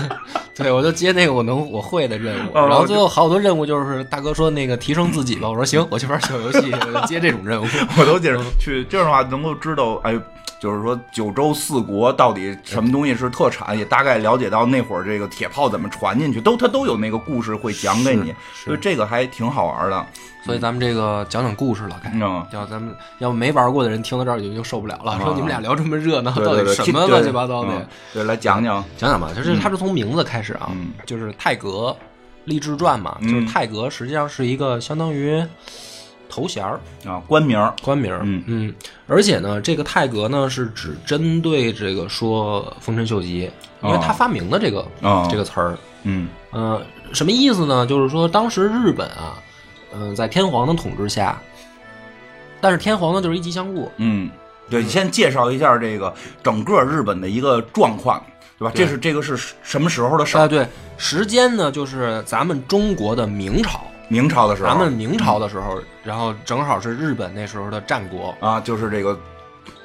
[0.59, 7.67] 对我就接那个我能我会的任务，哦然后最后好多任务就是大哥说那个提升自己吧，我说行，我去玩小游戏，我就接这种任务。
[7.97, 10.19] 我都接着去这样的话能够知道，哎，
[10.61, 20.07] 就是说九州四国到底什么东西是特产，也大概了解到那会儿这个铁炮怎么传进去，都他都有那个故事会讲给你，是所以这个还挺好玩的。
[20.45, 27.87] 所以咱们这个讲讲故事了，该嗯，要咱们要没玩过的人听到这儿就就受不了了，啊说你们俩聊这么热闹，到底什么乱七八糟的嗯？
[28.15, 30.93] 对，来讲讲，讲讲吧，就是他是从名字开始啊，嗯。
[31.07, 31.97] 就是泰格
[32.45, 33.29] 励志传嘛，嗯。
[33.29, 35.45] 就是泰格实际上是一个相当于
[36.29, 38.75] 头衔儿啊，官名儿，官名儿，嗯。
[39.07, 43.51] 而且呢，这个泰格呢是只针对这个说丰臣秀吉，
[43.83, 45.27] 因为哦他发明的这个、哦。
[45.31, 46.29] 这个词儿，嗯。
[46.51, 46.83] 呃，
[47.13, 47.87] 什么意思呢？
[47.87, 49.39] 就是说当时日本啊，
[49.93, 51.41] 嗯、在天皇的统治下，
[52.61, 54.31] 但是天皇呢就是一吉祥物，嗯，
[54.71, 58.23] 对，你先介绍一下这个整个日本的一个状况，
[58.59, 58.73] 对吧？
[58.75, 60.67] 对这是这个是什么时候的事儿啊，对，
[60.97, 63.81] 时间呢就是咱们中国的明朝。
[64.11, 68.35] 明朝的时候，咱们明朝的时候，然后正好是日本那时候的战国。
[68.41, 69.15] 啊，就是这个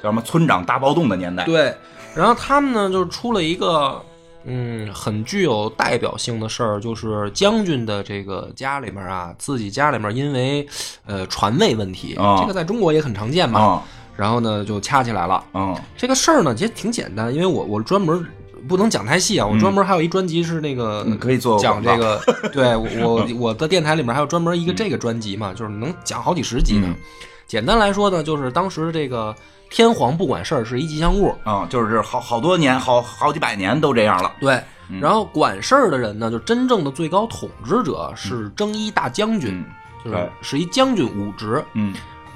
[0.02, 1.44] 叫什么村长大暴动的年代。
[1.44, 1.74] 对，
[2.14, 4.02] 然后他们呢就出了一个
[4.44, 10.66] 嗯，很具有代表性的事儿，就是将军的这个家里面啊，自己家里面因为
[11.04, 13.60] 呃传位问题，啊这个在中国也很常见嘛。
[13.60, 13.82] 啊
[14.16, 15.44] 然后呢，就掐起来了。
[15.52, 18.24] 啊这个事儿呢，其实挺简单，因为我我专门
[18.68, 22.20] 不能讲太细啊，我专门还有一专辑是那个、嗯可以做讲这个，
[22.52, 26.86] 对我我我的电台里面还有专门一个这个专辑嘛，就是能讲好几十集呢。
[26.88, 26.94] 嗯
[27.46, 29.34] 简单来说呢，就是当时这个
[29.68, 34.32] 天皇不管事儿是一吉祥物，啊，就是好好多年，好好几百年都这样了。
[34.40, 34.54] 对。
[34.90, 39.64] 嗯然后管事儿的人呢，就真正的最高统治者是征一大将军，嗯
[40.04, 41.62] 就是是一将军武职。
[41.74, 41.94] 嗯，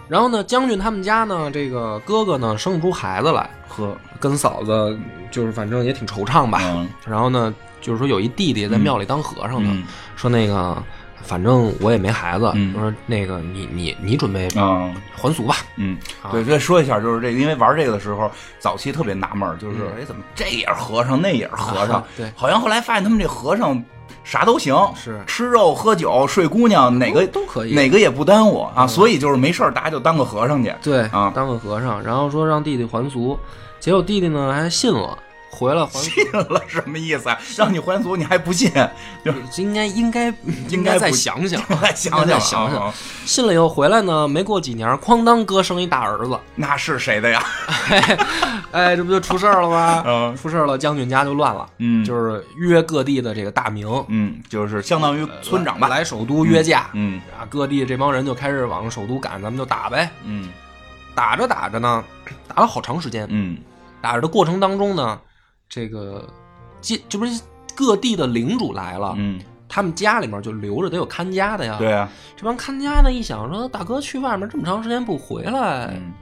[0.09, 4.99] 然后呢，将军他们家呢，这个哥哥呢生不出孩子来，和，跟嫂子
[5.31, 6.59] 就是反正也挺惆怅吧。
[6.63, 6.89] 嗯。
[7.07, 9.85] 然后呢，就是说有一弟弟在庙里当和尚呢，嗯。
[10.17, 10.83] 说那个
[11.23, 12.73] 反正我也没孩子，嗯。
[12.73, 14.91] 说那个你你你准备啊。
[15.15, 15.57] 还俗吧？
[15.77, 16.31] 嗯，啊。
[16.33, 21.97] 对，再，说一下，就是这个，因为玩这个的时候，早期特别纳闷儿，就是哎，怎么这也是和尚，那也是和尚？
[21.97, 22.05] 啊？
[22.17, 22.33] 对。
[22.35, 23.83] 好像后来发现他们这和尚
[24.31, 28.87] 啥都行，是吃肉、喝酒、睡姑娘，哪个都可以哪个也不耽误啊。
[28.87, 30.71] 所以就是没事儿，大家就当个和尚去。
[30.83, 33.39] 对啊当个和尚，然后说让弟弟还俗，
[33.81, 35.17] 结果弟弟呢还信了，
[35.51, 36.11] 回来还俗。
[36.11, 37.39] 信了什么意思啊？
[37.57, 38.71] 让你还俗你还不信？
[39.25, 40.35] 就应该 应该
[40.69, 47.43] 应该再想想， 再想想再想想啊，信了以后回来呢，没过几年，哐当哥生一大儿子，那是谁的呀？
[48.73, 50.03] 哎，这不就出事儿了吗？
[50.07, 55.89] 嗯出事儿了，将军家就乱了，嗯就是约各地的这个大名，嗯，就是相当于村长吧。
[55.89, 60.11] 来首都约架，嗯啊，各地这帮人就开始往首都赶，咱们就打呗。
[60.25, 60.51] 嗯
[61.15, 62.05] 打着打着呢，
[62.47, 63.27] 打了好长时间。
[63.31, 63.59] 嗯
[64.01, 65.19] 打着的过程当中呢，
[65.69, 66.27] 这个
[66.81, 67.43] 这这不是
[67.75, 71.77] 各地的领主来了，嗯，他们家里面就留着得有看家的呀。
[71.79, 76.13] 对啊，这帮看家的一想说，大哥去外面这么长时间不回来，嗯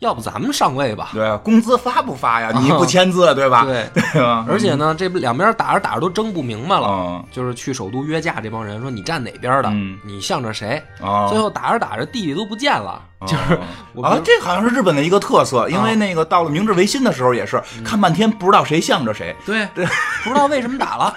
[0.00, 1.10] 要不咱们上位吧？
[1.12, 2.50] 对啊，工资发不发呀？
[2.60, 3.64] 你不签字对吧？
[3.64, 4.44] 对， 对吧？
[4.48, 6.86] 而且呢，这不两边打着打着都争不明白了。
[6.88, 10.82] 啊就是去首都约架，这帮人说你站哪边的，嗯你向着谁？
[11.00, 13.54] 啊，最后打着打着，弟弟都不见了，就是
[14.02, 19.36] 啊，这好像是日本的一个特色，因为啊那个到了明治维新的时候也是看半天不知道谁向着谁。
[19.44, 19.84] 对对，
[20.24, 21.14] 不知道为什么打了，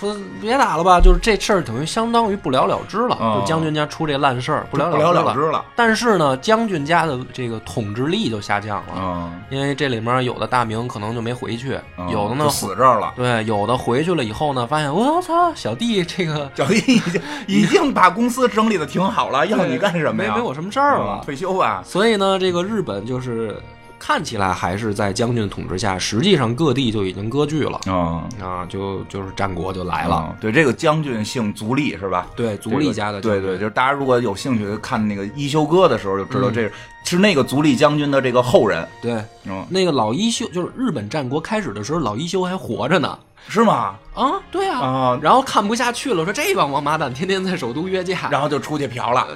[0.00, 5.62] 说别打了吧，就是这事儿等于相当于不了了之了，哦就将军家出这烂事儿，不了不了了了了之了。
[5.76, 13.12] 但是呢，将军家的这个统治力就下降了，啊，因为这里面有的大名可能就没回去，啊有的呢就死这儿了。
[13.14, 20.32] 对，有的回去了以后呢，发现我操，小弟这个小弟已经已经把公司整理的挺好了，要你干什么呀？
[20.32, 21.22] 没没我什么事儿嗯了。
[21.24, 21.82] 退休吧。
[21.84, 23.60] 所以呢，这个日本就是
[24.00, 30.16] 看起来还是在将军统治下，实际上各地就已经割据了啊啊，就就是战国就来了。
[30.16, 32.26] 啊，对，这个将军姓足利是吧？
[32.34, 36.72] 对，足利家的对对，就是大家如果有兴趣看那个一休哥的时候，就知道嗯这是
[37.04, 38.86] 是那个足利将军的这个后人。
[39.02, 43.18] 对，嗯，那个老一休就是日本战国开始的时候，老一休还活着呢。
[43.48, 43.94] 是吗？
[44.14, 48.28] 啊，对啊，啊，然后看不下去了，说这帮王八蛋天天在首都约架。
[48.30, 49.26] 然后就出去嫖了。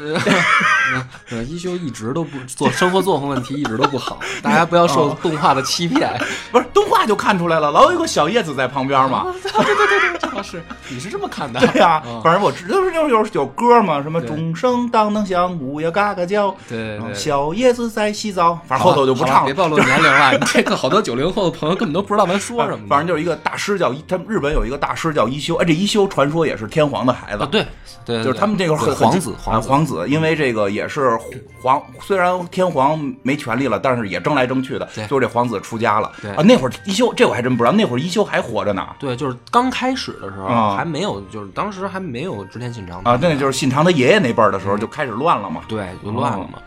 [1.31, 6.13] 呃，一休一直都不做生活作风问题一直都不好，大家不要受哦动画的欺骗。
[6.53, 9.25] 不是动画就看出来了，老有个小叶子在旁边嘛。
[9.43, 11.59] 对对对对，这倒是，你是这么看的？
[11.67, 17.15] 对呀、嗯反正我知就是就是有有歌嘛，什么钟声当当响，午夜嘎嘎叫，对对对。
[17.15, 19.45] 小叶子在洗澡，反正后头就不唱了。
[19.45, 20.33] 别暴露年龄了。
[20.37, 22.87] 你这个好多九零后的朋友根本都不知道咱说什么。
[22.89, 27.65] 反正就是一个大师叫一，他们日本有一个大师叫一休，哎，这一休传说也是天皇的孩子啊，，对
[28.05, 31.19] 对，就是他们这个对很皇子，皇子，皇子，因为这个也是
[31.63, 36.43] 皇，虽然天皇没权利了，但是也争来争去的，对就是这皇子出家了对啊。
[36.43, 45.63] 那会儿一休，这我还真不知道，那会儿一休还活着呢对，就是刚开始的时候啊还没有，就是当时还没有织田信长啊，那就是信长他爷爷那辈儿的嗯时候就开始乱了嘛。
[45.69, 46.59] 对，就乱了嘛。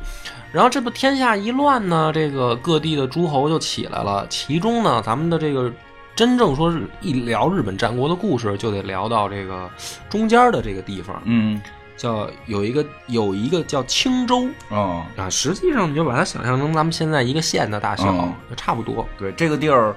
[0.51, 4.25] 然后这不天下一乱呢，这个各地的诸侯就起来了。
[4.29, 5.71] 其中呢，咱们的这个
[6.15, 9.69] 真正说是一聊日本战国的故事，就得聊到这个
[10.09, 11.61] 中间的这个地方，嗯，
[11.95, 19.07] 叫有一个有一个叫青州哦，啊，实际上你就把它想象成咱们现在一个县的大小，嗯就差不多。
[19.17, 19.95] 对，这个地儿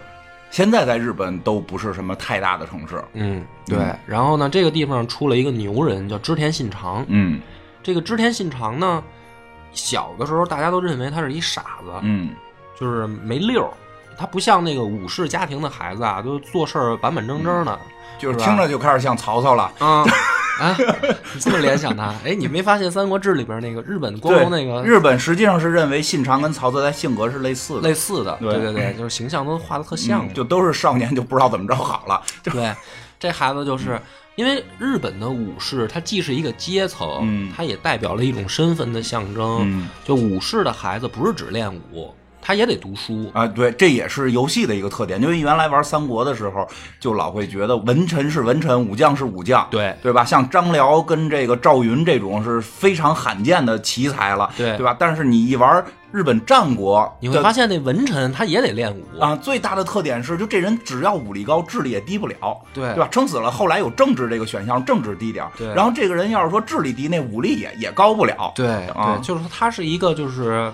[0.50, 3.02] 现在在日本都不是什么太大的城市。
[3.14, 3.78] 嗯，对。
[3.78, 7.04] 嗯然后呢，这个地方出了一个牛人，叫织田信长。
[7.08, 7.40] 嗯
[7.82, 9.02] 这个织田信长呢，
[9.72, 12.30] 小的时候大家都认为他是一傻子，嗯
[12.78, 13.70] 就是没溜儿。
[14.16, 17.78] 他不像那个武士家庭的孩子啊，都做事儿板板正正的。
[18.18, 19.72] 就是听着就开始像曹操了。
[19.78, 20.04] 啊
[20.60, 20.76] 啊！
[21.32, 22.14] 你这么联想他？
[22.22, 28.36] 哎，你没发现《三国志》里边那个日本光荣那个日本实际上是认为信长跟曹操在性格是类似的，类似的？
[28.42, 30.34] 对对对， 就是形象都画的特像嗯。
[30.34, 32.20] 就都是少年就不知道怎么着好了。
[32.44, 32.74] 对，
[33.18, 33.98] 这孩子就是
[34.36, 39.60] 因为日本的武士，他既是一个阶层，嗯他也代表了一种身份的象征。
[39.64, 43.30] 嗯就武士的孩子不是只练武，他也得读书。
[43.32, 46.66] 啊，对，这也是游戏的一个特点，因为原来玩三国的时候，
[46.98, 50.24] 就老会觉得文臣是文臣，武将是武将，对对吧？
[50.24, 54.96] 像张辽跟这个赵云这种是非常罕见的奇才了，对对吧？
[54.98, 63.08] 但是你一玩日本战国，你会发现那文臣他也得练武，啊，最大的特点是，就这人只要武力高，智力也低不了，对对吧？
[63.10, 70.70] 撑死了，后来有政治这个选项，政治低点儿对然后这个人要是说智力低，那武力也也高不了，对啊对，就是说他是一个就是。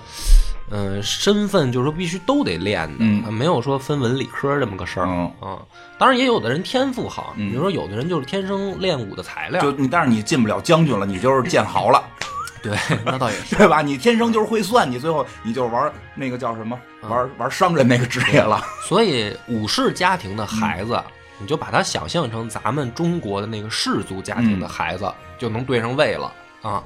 [0.70, 5.59] 嗯，身份就是说必须都得练的，嗯没有说分文理科这么个事儿嗯啊。
[5.98, 12.02] 当然也有的人天赋好，嗯比如说有的人就是天生练武的材料，就你，但是你进不了将军了，你就是剑豪了，
[12.62, 13.55] 对，那倒也是。
[13.57, 13.81] 对吧？
[13.81, 25.07] 你天生就是会算，你最后你就玩那个叫什么，嗯玩玩商人那个职业了，所以武士家庭的孩子，嗯你就把他想象成咱们中国的那个氏族家庭嗯的孩子，
[25.38, 26.83] 就能对上位了啊。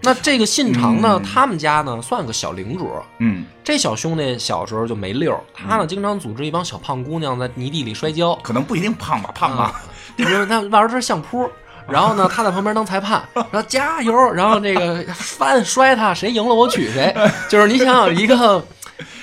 [0.00, 1.22] 那这个信长呢，嗯。
[1.22, 9.64] 他们家呢算个小领主，嗯，这小兄弟小时候就没溜儿，他呢经常组织一帮小胖姑娘在泥地里摔跤，可能不一定胖吧，胖吧。
[9.64, 9.82] 啊，
[10.16, 11.48] 因为他玩的是相扑。
[11.90, 17.14] 然后呢，他在旁边当裁判，然后加油，然后这个翻摔他，谁赢了我娶谁。
[17.48, 18.62] 就是你想想，一个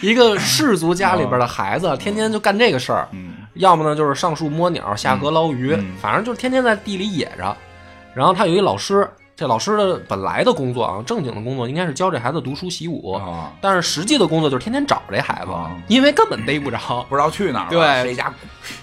[0.02, 3.34] 一个氏族家里边的孩子，天天就干这个事儿，嗯。
[3.54, 5.96] 要么呢就是上树摸鸟，下河捞鱼，嗯。
[6.02, 7.56] 反正就是天天在地里野着。
[8.16, 17.06] 然后他有一老师，这老师的本来的工作啊，正经的工作应该是教这孩子读书习武，啊，但是实际的工作就是天天找这孩子，啊因为根本逮不着。
[17.10, 18.34] 不知道去哪儿了，对谁家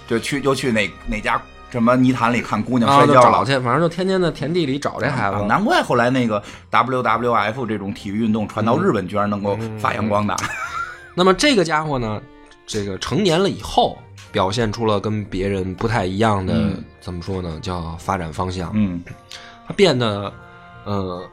[0.07, 3.47] 就去就去哪哪家什么泥潭里看姑娘然后摔跤了。
[3.47, 5.37] 去，反正就天天在田地里找这孩子。
[5.37, 10.37] 啊难怪后来那个 WWF 这种体育运动传到日本，居然能够发扬光大。
[11.15, 12.21] 那么这个家伙呢，
[12.67, 13.97] 这个成年了以后，
[14.31, 17.59] 表现出了跟别人不太一样的，嗯怎么说呢？
[17.63, 18.71] 叫发展方向。
[18.75, 19.03] 嗯
[19.65, 20.31] 他变得
[20.85, 21.29] 呃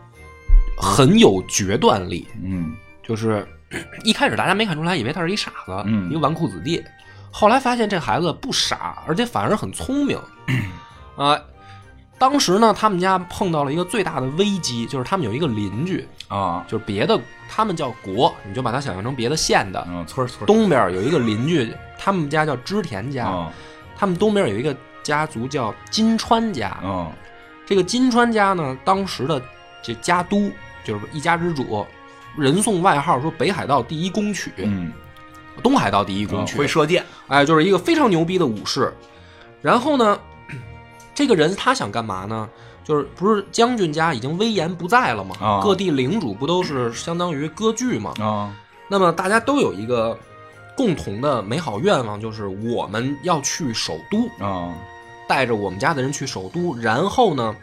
[0.78, 3.48] 很有决断力，嗯就是
[4.04, 6.84] 一开始大家没看出来，以为他是一傻子，嗯一个纨绔子弟。
[7.32, 10.20] 后来发现这孩子不傻，而且反而很聪明。
[11.16, 11.40] 啊、
[12.18, 19.86] 当时呢，他们家碰到了一个最大的危机，就是他们有一个邻居，啊就是别的，他们叫国，你就把它想象成别的县的。
[19.90, 23.52] 嗯村儿村东边有一个邻居，他们家叫织田家，啊
[23.96, 26.70] 他们东边有一个家族叫金川家。
[26.70, 27.12] 啊
[27.70, 29.40] 这个金川家呢，当时的
[29.84, 30.52] 这家督
[30.84, 31.86] 就是一家之主，
[32.36, 34.92] 人送外号说北海道第一弓曲，嗯
[35.62, 38.92] 东海道第一弓啊曲，会射箭哎，就是一个非常牛逼的武士。
[39.62, 40.20] 然后呢，
[41.14, 42.50] 这个人他想干嘛呢？
[42.84, 45.36] 就是不是将军家已经威严不在了吗？
[45.40, 48.12] 啊各地领主不都是相当于割据吗？
[48.20, 48.52] 啊
[48.88, 50.18] 那么大家都有一个
[50.76, 54.74] 共同的美好愿望，就是我们要去首都，啊
[55.30, 57.56] 带着我们家的人去首都，然后呢，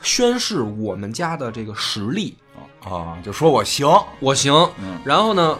[0.00, 2.36] 宣誓我们家的这个实力，
[2.84, 3.84] 啊，就说我行，
[4.20, 4.52] 我行。
[4.78, 5.00] 嗯。
[5.04, 5.58] 然后呢，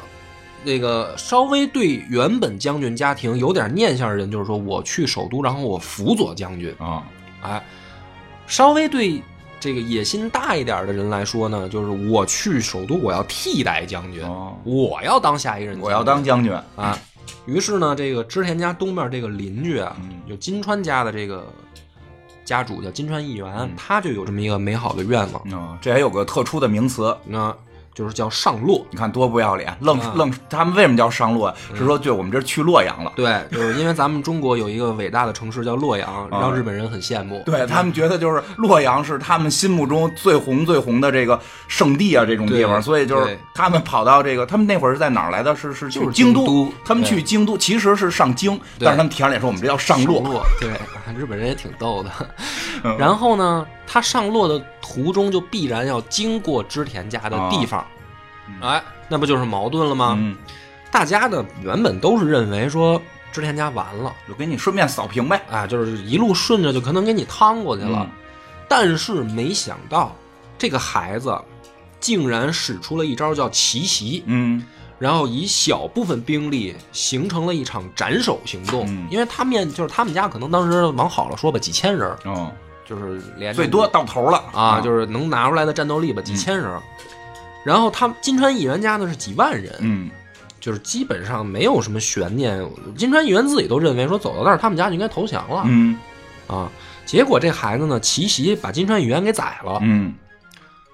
[0.62, 6.73] 那个稍微对原本将军家庭有点念想的人，就是说我去首都，然后我辅佐将军。
[6.79, 7.03] 啊。
[7.42, 7.61] 哎，
[8.47, 9.20] 稍微对
[9.59, 14.57] 这个野心大一点的人来说呢，就是我去首都，我要替代将军，哦。
[14.62, 16.97] 我要当下一任我要当将军，啊。
[17.47, 21.47] 于是呢，这个织田家东边这个邻居啊，嗯就金川家的这个
[22.45, 27.55] 家主叫金川义元，嗯他就有这么一个美好的愿望，啊，这还有个特殊的名词，那
[27.94, 28.85] 就是叫上洛。
[28.90, 31.54] 你看多不要脸，愣啊愣，他们为什么叫上洛？
[31.74, 33.12] 是说就我们这儿去洛阳了。
[33.16, 37.42] 对，就是因为咱们中国有一个伟大的城市叫洛阳，啊让日本人很羡慕。
[37.46, 45.54] 对他们觉得就是洛阳是他们心目中最红最红的这个圣地啊，这种地方，所以就是他们跑到这个，他们那会儿是在哪儿来的？
[45.54, 50.20] 是是去就是京京都他们去京都其实是上京，但是他们提上脸说我们这叫上洛。
[50.20, 50.70] 洛，对，
[51.16, 52.11] 日本人也挺逗的。
[52.83, 57.87] 嗯然后呢，他上落的途中就必然要经过织田家的地方，
[58.61, 60.16] 哎，那不就是矛盾了吗？
[60.18, 60.37] 嗯，
[60.90, 63.01] 大家呢原本都是认为说
[63.33, 65.42] 织田家完了，就给你顺便扫平呗。
[65.51, 68.07] 啊，就是一路顺着就可能给你趟过去了。
[68.09, 68.11] 嗯。
[68.68, 70.14] 但是没想到，
[70.57, 71.37] 这个孩子
[72.01, 74.64] 竟然使出了一招叫奇袭，嗯。
[74.99, 78.87] 然后以小部分兵力形成了一场斩首行动。
[78.87, 79.07] 嗯。
[79.11, 82.53] 因为他面就是他们家可能当时往好了说吧，几千人，哦，
[82.85, 86.68] 就是连最多到头了啊，就是能拿出来的战斗力吧，几千人。
[87.64, 90.11] 然后他们金川议员家呢是几万人，嗯
[90.61, 92.62] 就是基本上没有什么悬念。
[92.97, 95.99] 金川议员自己都认为说走到那儿，他们家就应该投降了、嗯
[96.47, 96.70] 啊。
[97.07, 100.14] 结果这孩子呢，奇袭把金川议员给宰了，嗯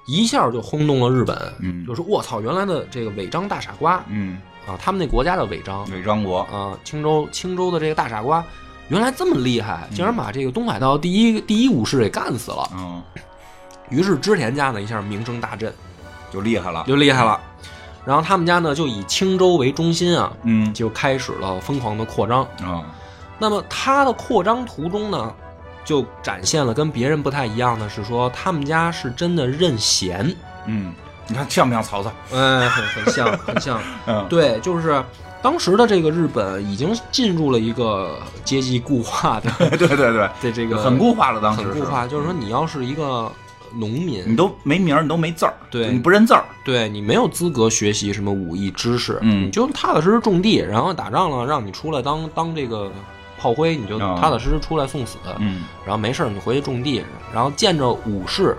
[0.06, 1.36] 一下就轰动了日本。
[1.60, 8.44] 嗯就是我操，原来的这个尾张大傻瓜嗯，啊，他们那国家的尾张伪张国，啊，青州青州的这个大傻瓜，
[8.90, 12.68] 原来这么厉害，嗯竟然把这个东海道第一第一武士给干死了。
[12.74, 13.02] 嗯，
[13.88, 15.72] 于是织田家呢一下名声大振，
[16.30, 16.84] 就厉害了。
[16.86, 17.40] 就厉害了。
[18.04, 22.42] 然后他们家呢就以青州为中心啊，嗯就开始了疯狂的扩张。
[22.62, 22.84] 啊
[23.38, 25.32] 那么他的扩张途中呢，
[25.82, 30.36] 就展现了跟别人不太一样的是说，他们家是真的任贤，
[30.66, 30.92] 嗯，
[31.26, 32.12] 你看像不像曹操？
[32.32, 33.80] 嗯，很很像，很像。
[34.04, 35.02] 嗯，对，就是
[35.42, 41.62] 当时的这个日本已经进入了一个阶级固化的对 对对，这 这个很固化了，当时。
[41.64, 43.30] 很固化，就是说你要是一个
[43.72, 45.90] 农民，你都没名儿，你都没字儿，对。
[45.90, 49.46] 你不认字儿，对你没有资格学习什么武艺知识，嗯。
[49.46, 52.90] 你就踏踏实实种地，然后打仗了，让你出来当当这个
[53.38, 55.62] 炮灰，你就啊踏踏实实出来送死，嗯。
[55.86, 58.56] 然后没事儿你回去种地，然后见着武士，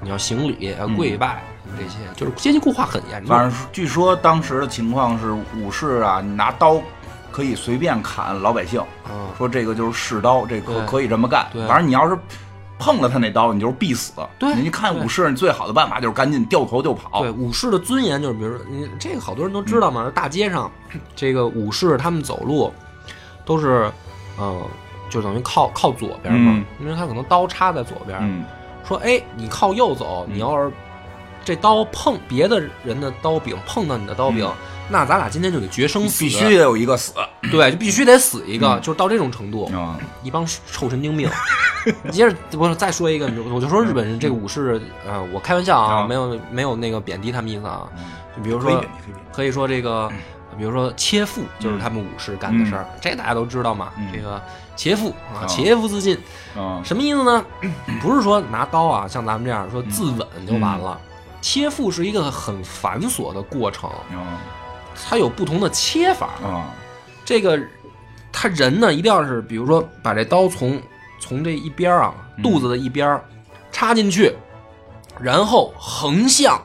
[0.00, 1.44] 你要行礼、要跪拜，
[1.76, 3.28] 这些就是阶级固化很严重。
[3.28, 6.80] 反正据说当时的情况是，武士啊，你拿刀
[7.30, 11.46] 可以随便砍老百姓，嗯，说这个就是试刀，这可对可以这么干。
[11.52, 12.18] 对反正你要是
[12.78, 14.12] 碰了他那刀，你就是必死。
[14.38, 17.20] 对你看武士，你最好的办法就是赶紧掉头就跑。
[17.22, 20.70] 对武士的尊严就是，比如说你这个好多人都知道嘛，大街上
[21.14, 22.72] 这个武士他们走路
[23.44, 23.90] 都是，
[24.38, 24.62] 呃，
[25.08, 28.44] 就等于靠靠左边嘛，嗯因为他可能刀插在左边，嗯
[28.84, 30.70] 说哎，你靠右走，你要是
[31.46, 34.50] 这刀碰别的人的刀柄碰到你的刀柄，
[34.90, 37.12] 那咱俩今天就得决生死，必须得有一个死。
[37.52, 38.80] 对，就必须得死一个，嗯。
[38.82, 41.30] 就是到这种程度，啊，一帮臭神经病。
[42.10, 46.06] 接着我再说一个，我就说日本人这个武士，呃，我开玩笑啊，啊。
[46.08, 47.86] 没有没有那个贬低他们意思啊，
[48.36, 48.84] 就比如说
[49.32, 50.10] 可以说这个，
[50.58, 54.08] 比如说切腹就是他们武士干的事儿，这大家都知道嘛，嗯。
[54.12, 54.42] 这个
[54.74, 56.18] 切腹啊，啊切腹自尽，
[56.56, 57.44] 啊，什么意思呢？
[58.02, 61.00] 不是说拿刀啊，像咱们这样说自刎就完了。
[61.46, 64.42] 切腹是一个很繁琐的过程，啊
[65.08, 66.30] 它有不同的切法。
[66.42, 66.74] 啊
[67.24, 67.56] 这个
[68.32, 70.82] 他人呢，一定要是比如说把这刀从
[71.20, 72.42] 从这一边啊嗯。
[72.42, 73.24] 肚子的一边儿
[73.70, 74.34] 插进去，
[75.20, 76.60] 然后横向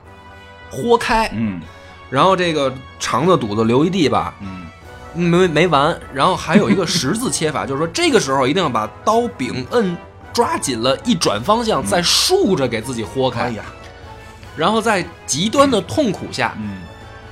[0.71, 1.61] 豁开，嗯。
[2.09, 4.65] 然后这个肠子肚子留一地吧，嗯。
[5.13, 9.95] 没没完，然后还有一个十字切法， 就是说这个时候一定要把刀柄摁
[10.33, 13.63] 抓紧了，一转方向，再竖着给自己豁开，哎呀，
[14.55, 16.81] 然后在极端的痛苦下嗯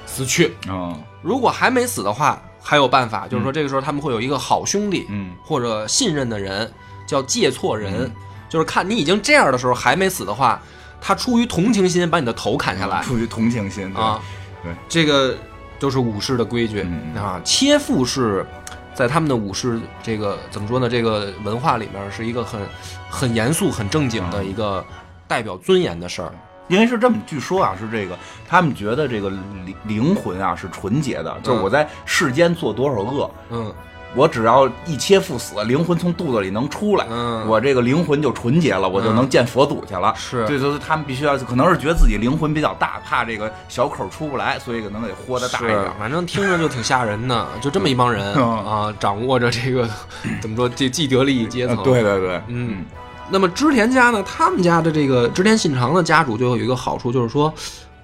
[0.06, 0.56] 死去。
[0.68, 6.72] 啊如果还没死的话，还有办法，就是说这个时候他们会有一个好兄弟，嗯或者信任的人，
[7.06, 8.12] 叫借错人，嗯
[8.48, 10.62] 就是看你已经这样的时候还没死的话，
[11.02, 14.22] 他出于同情心把你的头砍下来 出于同情心对啊。
[14.64, 15.38] 对，这个
[15.78, 17.42] 都是武士的规矩、啊。
[17.44, 18.46] 切腹是
[18.94, 20.90] 在他们的武士这个怎么说呢？
[20.90, 22.62] 这个文化里面是一个很
[23.10, 24.86] 很严肃、很正经的一个
[25.28, 26.34] 代表尊严的事儿。
[26.70, 28.18] 因为是这么，据说啊，是这个，
[28.48, 33.74] 他们觉得这个灵灵魂啊是纯洁的，就是我在世间做多少恶，嗯
[34.16, 40.12] 我只要一切赴死，灵魂从肚子里能出来，嗯，我这个灵魂就纯洁了，我就能见佛祖去了。
[40.18, 49.88] 是对，所以他们必须要，可能是觉得自己灵魂比较大，怕这个小口出不来，所以可能得豁的大一是点。，反正听着就挺吓人的，就这么一帮人嗯啊，掌握着这个
[50.42, 51.78] 怎么说这既得利益阶层。
[51.78, 52.84] 呃对对对，嗯，
[53.32, 57.54] 那么织田家呢，他们家的这个织田信长的家主就有一个好处，就是说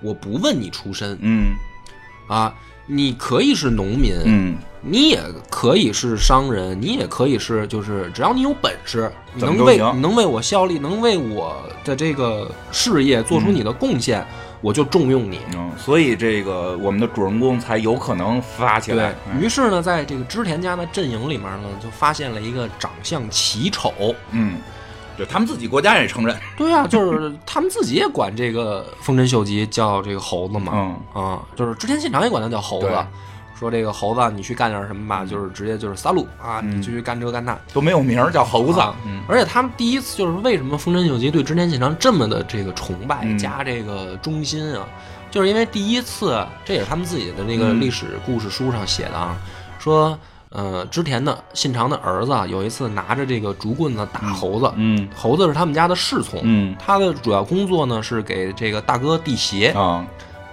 [0.01, 1.53] 我不问你出身嗯
[2.27, 2.53] 啊，
[2.85, 5.19] 你可以是农民，嗯，你也
[5.49, 14.25] 可以是商人，你也可以是就是只要你有本事，你能为能为我效力，能为我的这个事业做出你的贡献，
[14.61, 15.39] 我就重用你。
[15.55, 19.13] 嗯，所以这个我们的主人公才有可能发起来。
[19.31, 23.93] 嗯于是呢，在这个织田家的阵营里面呢，就发现了一个长相奇丑。
[24.31, 24.57] 嗯，
[25.17, 26.35] 对他们自己国家也承认。
[26.57, 30.71] 对啊，就是他们自己也管这个丰臣秀吉叫这个猴子嘛。
[30.73, 32.89] 嗯啊，就是织田信长也管他叫猴子，
[33.57, 37.57] 说这个猴子你去干点什么吧，就是直接就是撒路啊，嗯你就去干这干那。
[37.73, 38.79] 都没有名儿，叫猴子。
[38.79, 44.85] 啊嗯而且他们第一次就是为什么丰臣秀吉对织田信长这么的这个崇拜嗯加这个忠心啊，
[45.31, 49.35] 就是因为第一次，这也是他们自己的那个嗯历史故事书上写的啊，
[49.79, 50.17] 说
[50.55, 56.75] 呃织田的信长的儿子啊有一次拿着这个竹棍子打猴子，嗯猴子是他们家的侍从，嗯。
[56.79, 60.05] 他的主要工作呢是给这个大哥递鞋，啊，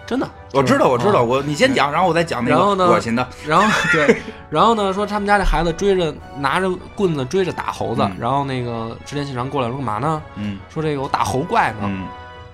[0.05, 1.23] 真的，我知道，我知道，啊。
[1.23, 3.27] 我你先讲，然后我再讲那个恶心的。
[3.47, 4.17] 然后 对，
[4.51, 8.17] 然后呢说他们家这孩子追着拿着棍子追着打猴子，嗯。
[8.19, 10.21] 然后那个织田信长过来说干嘛呢？
[10.35, 10.59] 嗯。
[10.69, 12.07] 说这个我打猴怪呢，嗯，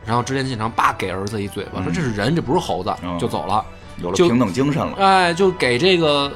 [0.04, 3.18] 然后织田信长叭给儿子一嘴巴，嗯说这是人，这不是猴子，嗯。
[3.18, 3.64] 就走了。
[4.00, 4.96] 有了平等精神了。
[4.98, 6.30] 哎，就给这个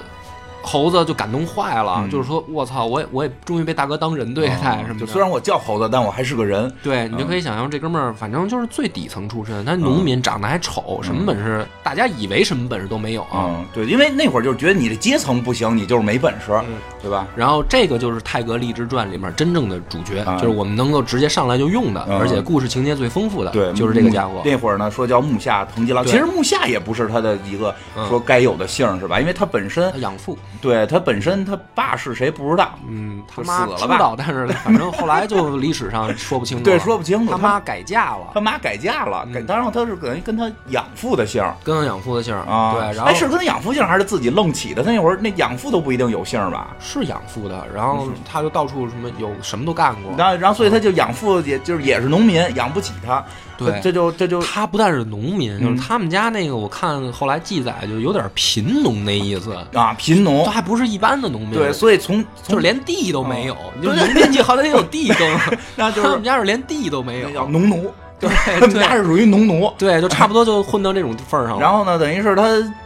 [0.62, 5.00] 猴子就感动坏了，嗯就是说我操，我也我也终于被大哥当人对待什么的。
[5.00, 6.72] 就虽然我叫猴子，但我还是个人。
[6.82, 13.46] 对你就可以想象这哥们儿，反正就是最底层出身，他农民长得还丑，什么本事，大家以为什么本事都没有啊。
[13.48, 17.26] 嗯，对，因为那会儿就是觉得你的阶层不行，你就是没本事，嗯对吧？
[17.34, 24.40] 然后这个就是《泰格励志传》里面真正的主角，啊就是我们能够直接上来就用的，嗯而且故事情节最丰富的，对，就是这个家伙。
[24.44, 29.18] 那会儿呢，说叫木下藤吉郎，其实木下也不是他的一个嗯说该有的姓儿是吧？
[29.20, 37.32] 因为他本身他养父，对他本身他爸是谁不知道，嗯，他妈死了吧知道，但是反正后来就历史上说不清楚，对，说不清楚。
[37.32, 42.72] 他妈改嫁了，他妈改嫁了，改，嗯当然他是等于跟他养父的姓跟他养父的姓啊。
[42.74, 44.82] 对，然后哎，是跟他养父姓还是自己愣起的？
[44.82, 46.68] 他那会儿那养父都不一定有姓吧？
[46.78, 50.12] 是养父的，然后他就到处什么有什么都干过。
[50.16, 53.24] 然后，然后所以他就养父，也就是也是农民，养不起他。
[53.70, 60.52] 对这就这就他不但是农民，就是嗯他们家那个，我看后来记载就有点贫农那意思，啊贫农他。
[60.52, 63.56] 还不是一般的农民，对，所以从从就是连地都没有。
[63.82, 65.38] 就对农民，你好歹也有地耕，
[65.74, 67.90] 那就是他们家是连地都没有，叫农奴，
[68.28, 69.70] 对他们家是属于农奴。
[69.76, 71.60] 对，就差不多就混到这种份儿上了。
[71.60, 72.44] 然后呢，等于是他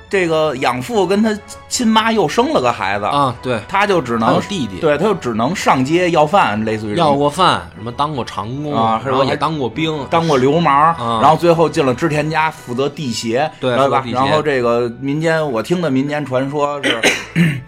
[0.08, 1.36] 这个养父跟他
[1.68, 17.00] 亲妈又生了个孩子，啊，对，他就只能弟弟，对，他就只能上街要饭，类似于要过饭，什么当过长工啊然后也还当过兵，当过流氓，啊然后最后进了织田家，负责地协，对吧然后这个民间，我听的民间传说是，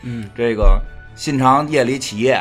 [0.03, 0.81] 嗯，这个
[1.16, 2.41] 信长夜里起夜，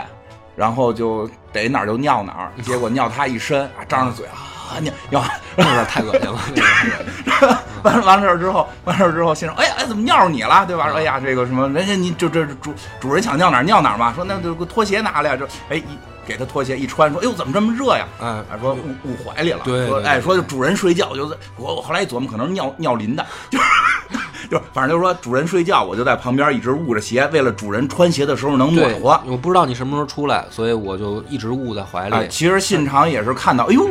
[0.55, 4.45] 然后就得哪儿就尿哪儿，结果尿他一身，啊张着嘴啊
[4.79, 5.23] 尿尿，
[5.55, 10.85] 那有点太恶心了， 完完事儿之后，完事儿之后，先生，哎呀，哎，怎么尿着你了，对吧？
[10.85, 14.13] 啊说哎呀，这个什么，人家你就这主主人想尿哪儿尿哪儿嘛。
[14.13, 15.83] 说那就给拖鞋拿来，就哎一
[16.25, 18.05] 给他拖鞋一穿，说哎呦怎么这么热呀？
[18.21, 23.65] 哎，哎，说捂捂怀里了，说对哎说就主人睡觉，就是我我后来一琢磨，可能是尿尿淋的，就是
[24.49, 29.19] 就是反正就是说主人睡觉，我就在旁边一直捂着鞋，为了主人穿鞋的时候能暖，和。
[29.25, 32.15] 我不知道你什么时候出来，所以我就一直捂在怀里。
[32.15, 33.89] 哎，其实信长也是看到，哎呦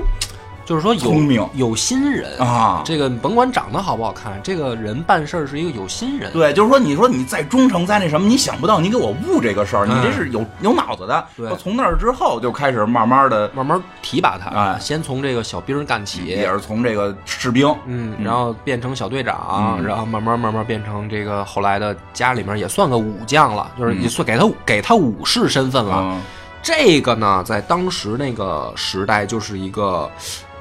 [0.67, 2.83] 就是说有有心人啊。
[2.85, 6.31] 这个甭管长得好不好看，这个人办事儿是一个有心人。
[6.33, 11.25] 对，就是说，你说你再忠诚，再那什么，你想不到你给我悟这个事儿，你这是有有脑子的。
[11.37, 11.57] 对。
[11.57, 14.79] 从那儿之后就开始慢慢的，慢慢提拔他，哎。
[14.81, 18.25] 先从这个小兵儿干起，也是从这个士兵，嗯，嗯。
[18.25, 19.87] 然后变成小队长，嗯。
[19.87, 24.03] 然后慢慢慢慢变成这个后来的家里面也算个武将了，就是嗯。
[24.03, 26.01] 也算给他给他武士身份了。
[26.03, 26.21] 嗯。
[26.63, 30.11] 这个呢，在当时那个时代就是一个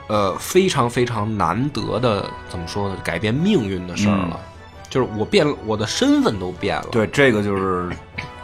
[0.08, 4.40] 呃非常非常难得的，怎么说呢，改变命运的事儿了。
[4.90, 7.90] 就是我变了，我的身份都变了，嗯对，这个就是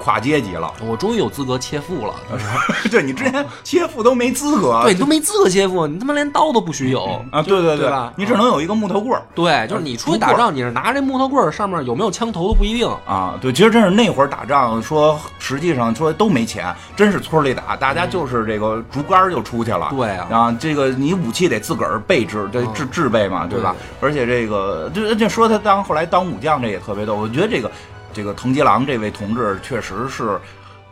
[0.02, 0.74] 跨阶级了。
[0.86, 2.16] 我终于有资格切腹了。
[2.89, 9.22] 对你之前切腹都没资格，对，你都没资格切腹，你他妈连刀都不许有啊，对对对吧你只能有一个木头棍儿。
[9.36, 12.89] 对，就是你出去打仗，你是拿这木头棍儿，上面有没有枪头都不一定。
[13.06, 19.89] 啊，对，其实真是那会儿打仗，说实际上说都没钱，真是村里打，大家就是这个竹竿儿就出去了。
[19.91, 23.76] 对啊啊，这个你武器得自个儿备制，对嗯制制备嘛，对吧？
[23.99, 27.16] 而且这个就就说他当后来当武将，这也特别逗。
[27.16, 27.70] 我觉得这个
[28.14, 30.39] 这个藤吉郎这位同志确实是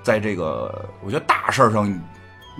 [0.04, 2.02] 在这个我觉得大事上。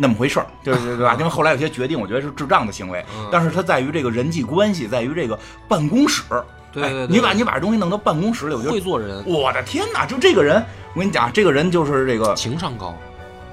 [0.02, 1.14] 那么回事儿，对对对吧？
[1.20, 5.38] 因为后来有些决定，我觉得是智障的行为，嗯但是他在于这个人际关系，在于这个
[5.68, 6.24] 办公室。
[6.72, 10.06] 对对你把你把这东西弄到办公室里，我觉得会做人，我的天哪！
[10.06, 12.34] 就这个人，我跟你讲，这个人就是这个。
[12.34, 12.96] 情商高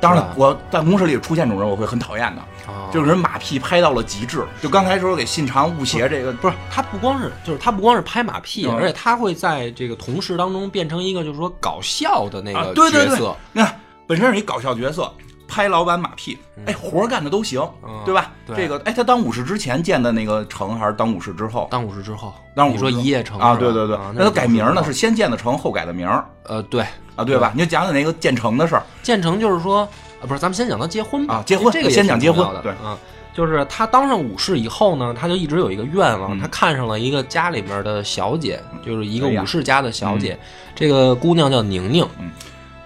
[0.01, 2.43] 当然是吧，我办公室里出现这种人，我会很讨厌的。
[2.71, 4.45] 啊这个人马屁拍到了极致。
[4.61, 13.37] 就刚才说给信长误写这个，不是他不光是，就是他不光是拍马屁，嗯而且他会在这个同事当中变成一个就是说搞笑的那个角色。
[13.53, 13.71] 那
[14.07, 15.13] 本身是一搞笑角色，
[15.49, 18.03] 拍老板马屁，哎，活儿干的都行，嗯。
[18.05, 18.33] 对吧？
[18.47, 18.57] 对。
[18.57, 21.69] 这个，哎，他当武士之前建的那个城，还是当武士之后？
[21.71, 22.91] 当武士之后，当武士之后。
[22.91, 23.97] 你说一夜城啊，对对对。
[23.97, 26.25] 啊，那他改名呢，是先建的城，后改的名儿。
[26.45, 26.83] 呃对，
[27.15, 27.53] 啊，对吧？
[27.55, 28.83] 你就讲讲那个建城的事儿。
[29.03, 29.81] 建成就是说，
[30.21, 31.37] 啊不是，咱们先讲他结婚吧。
[31.37, 32.87] 啊结婚这个也先讲挺重要的结婚对。
[32.87, 32.97] 嗯。
[33.35, 36.41] 就是他当上武士以后呢，他就一直有一个愿望，嗯。
[36.41, 39.43] 他看上了一个家里面的小姐，就是一个哎呀。
[39.43, 40.39] 武士家的小姐，
[40.75, 42.07] 这个姑娘叫宁宁。
[42.19, 42.31] 嗯，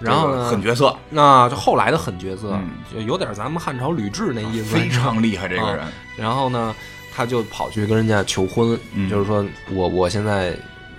[0.01, 5.85] 然后呢，狠角色，那就后来的狠角色，嗯就有点咱们汉朝吕雉那意思，非常厉害，这个人。
[6.17, 6.75] 然后呢，
[7.15, 10.57] 他就跑去跟人家求婚，嗯就是说我我现在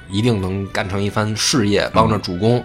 [0.09, 2.59] 一定能干成一番事业，帮着主公、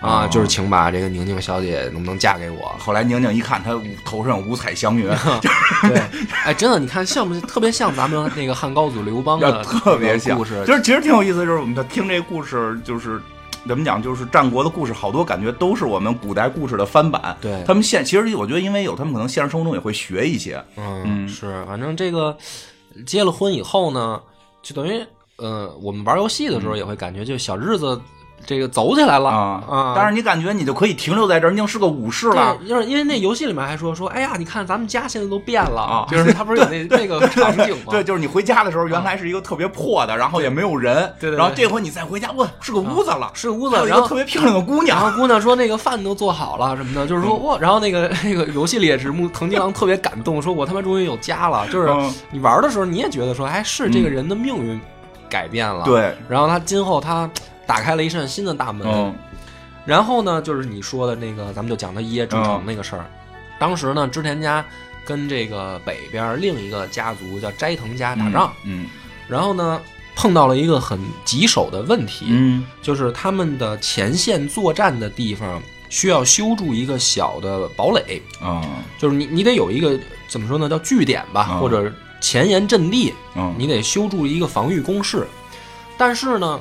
[0.00, 2.74] 啊，哦就是请把这个宁宁小姐能不能嫁给我？
[2.78, 3.72] 后来宁宁一看，她
[4.04, 5.06] 头上五彩祥云，
[5.82, 6.02] 对，
[6.44, 13.20] 哎，真的，你看像不特别像咱们那个汉高祖刘邦要的特别像故事，就是其实挺有意思，就是我们在听这故事，就是
[13.66, 17.36] 怎么讲，就是战国的故事，好多感觉都是我们古代故事的翻版。
[17.40, 20.62] 对他们现其实我觉得，因为有他们可能现实生活中也会学一些。
[20.76, 22.36] 嗯，嗯是，反正这个
[23.06, 24.20] 结了婚以后呢，
[24.62, 25.04] 就等于
[25.36, 28.00] 呃，我们玩游戏的时候也会感觉，就小日子
[28.44, 29.92] 这个走起来了啊啊！
[29.94, 32.56] 但是你感觉你就可以停留在这儿，已经是个武士了。
[32.60, 37.84] 对，就是因为那游戏里面还说说，哎呀，你看咱们家现在都变了，啊 就是他不是有那那个场景吗？
[37.90, 40.94] 对，就是你回家的时候，原来是一个特别破的，然后也没有人。
[41.20, 45.12] 对对对然后这回你再回家，哇，是个屋子了，是个屋子然后个特别漂亮的姑娘然娘。
[45.12, 51.66] 后姑娘说那个饭都做好了什么的，就是说哇，然后那个那个游戏里也是木藤吉郎特别感动，说我他妈终于有家了。
[51.68, 54.80] 就是嗯你玩的时候你也觉得说，哎，是这个人的命运
[55.28, 57.30] 改变了。，对，然后他今后他
[57.66, 58.86] 打开了一扇新的大门。
[58.88, 59.14] 嗯
[59.84, 63.04] 然后呢，就是你说的那个，咱们就讲他一夜筑城那个事儿。
[63.58, 64.64] 当时呢，织田家
[65.04, 68.86] 跟这个北边另一个家族叫斋藤家打仗，嗯
[69.26, 69.80] 然后呢
[70.14, 72.64] 碰到了一个很棘手的问题，嗯。
[72.80, 78.62] 就是他们的前线作战的地方需要修筑一个小的堡垒，啊
[78.98, 79.98] 就是你你得有一个
[80.28, 85.26] 怎么说呢，叫据点吧，嗯或者前沿阵地，嗯，你得修筑一个防御工事。
[85.98, 86.60] 但是呢，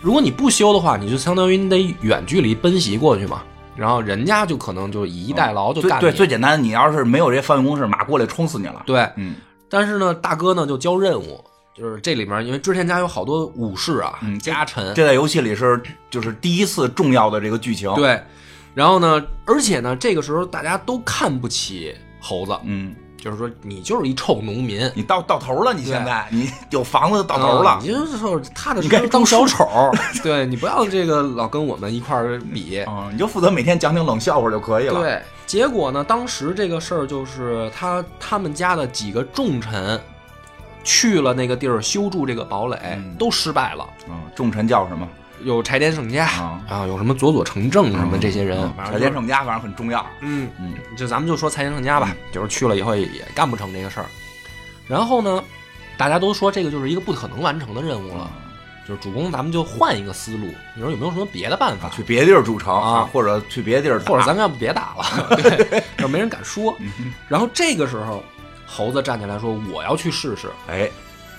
[0.00, 3.42] 如果你不修的话，你就相当于你得远距离奔袭过去嘛，
[3.76, 6.10] 然后人家就可能就以逸待劳就干你。
[6.12, 8.82] 最简单的，你要是没有这防御公式，马过来冲死你了。
[8.86, 9.34] 对嗯
[9.68, 11.44] 但是呢，大哥呢就交任务，
[11.74, 15.80] 就是这里面因为之前家有好多武士啊，嗯家臣，这在游戏里是
[16.10, 18.18] 就是第一次重要的这个剧情。，对，
[18.74, 22.94] 然后呢，而且呢，这个时候大家都看不起猴子，嗯，
[23.28, 29.68] 就是说你就是一臭农民，你到到头了，你现在你有房子到头了啊，你就是说踏踏实你该实当小丑，
[30.22, 32.80] 对你不要这个老跟我们一块儿比。
[32.80, 40.00] 啊，你就负责每天讲讲冷笑话就可以了。，对，结果呢，当时这个事儿就是他他们家的几个重臣
[40.82, 43.86] 去了那个地儿修筑这个堡垒，嗯都失败了。
[44.08, 45.06] 嗯，重臣叫什么？
[45.44, 50.04] 有柴田胜家啊啊，有什么佐佐成正什么嗯这些人嗯，反正柴田胜家反正很重要。
[50.20, 54.06] 嗯，嗯就咱们就说柴田胜家吧，就是去了以后也也干不成这个事儿。
[54.86, 55.42] 然后呢，
[55.96, 58.30] 大家都说这个就是一个不可能完成的任务了，
[58.86, 61.88] 就是主公咱们就换一个思路，你说有没有什么别的办法？
[61.90, 66.74] 去别的地儿筑城啊或者去别的地儿，或者咱们要不别打了， 对，要没人敢说。
[66.80, 68.24] 嗯然后这个时候，
[68.66, 70.48] 猴子站起来说：“我要去试试。
[70.68, 70.88] 哎，”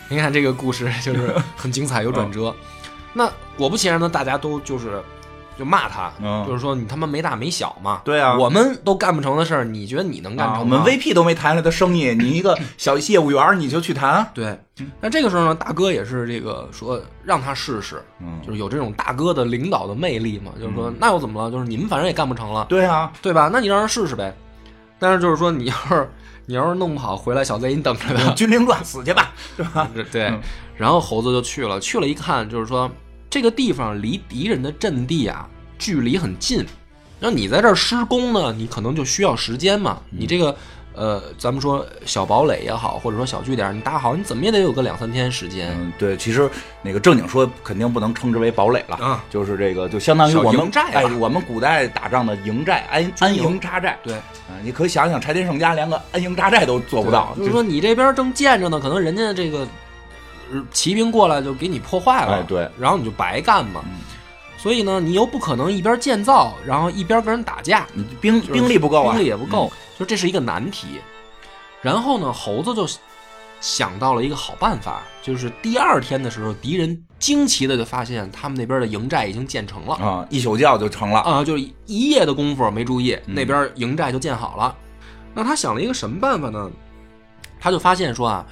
[0.07, 2.55] 你看这个故事就是很精彩，有转折。
[3.13, 5.01] 那果不其然呢，大家都就是
[5.57, 8.01] 就骂他，嗯就是说你他妈没大没小嘛。
[8.05, 10.77] 对啊我们都干不成的事儿，你觉得你能干成吗？
[10.77, 14.25] 啊我们 VP 都没谈来的生意，你一个 小业务员你就去谈？
[14.33, 14.57] 对，
[15.01, 21.51] 那这个时候呢，大哥也是这个说让他试试，嗯就是有这种大哥的领导的魅力嘛，就是说那又怎么了？
[21.51, 23.49] 就是你们反正也干不成了，对啊，对吧？
[23.51, 24.33] 那你让人试试呗。
[25.01, 26.09] 但是就是说你要是
[26.49, 28.33] 你要是弄不好回来，小贼你等着呢。
[28.35, 29.87] 军令状死去吧， 是吧？
[30.11, 30.41] 对，嗯
[30.75, 32.89] 然后猴子就去了，去了一看，就是说
[33.29, 35.47] 这个地方离敌人的阵地啊
[35.77, 36.65] 距离很近，
[37.19, 40.01] 那你在这儿施工呢，你可能就需要时间嘛。
[40.11, 40.57] 嗯你这个
[40.95, 45.69] 呃，咱们说小堡垒也好，或者说小据点，你搭好，你怎么也得有个两三天时间。
[45.79, 46.49] 嗯，对，其实
[46.81, 53.97] 那个正经说，肯定不能称之为堡垒了啊，就是这个，就相当于我们哎，我们古代打仗的营寨、安安营扎寨。
[54.03, 59.59] 对，啊，你可以想想，柴田胜家连个安营扎寨都做不到，就是说你这边正建着呢，可能人家这个
[60.51, 63.81] 呃骑兵过来就给你破坏了，哎对然后你就白干嘛。
[63.85, 63.99] 嗯
[64.61, 70.99] 所以呢，你又不可能一边建造，然后一边跟人打架，你兵兵力不够啊，兵力也不够，就这是一个难题。
[71.81, 72.85] 然后呢，猴子就
[73.61, 81.21] 想到了一个好办法，就是第二天的时候，敌人惊奇的就发现他们那边的营寨已经建成了嗯啊，一宿觉就成了。
[81.21, 84.75] 啊，就是一夜的功夫没注意，嗯那边营寨就建好了。
[85.33, 86.69] 那他想了一个什么办法呢？
[87.61, 88.45] 他就发现说啊，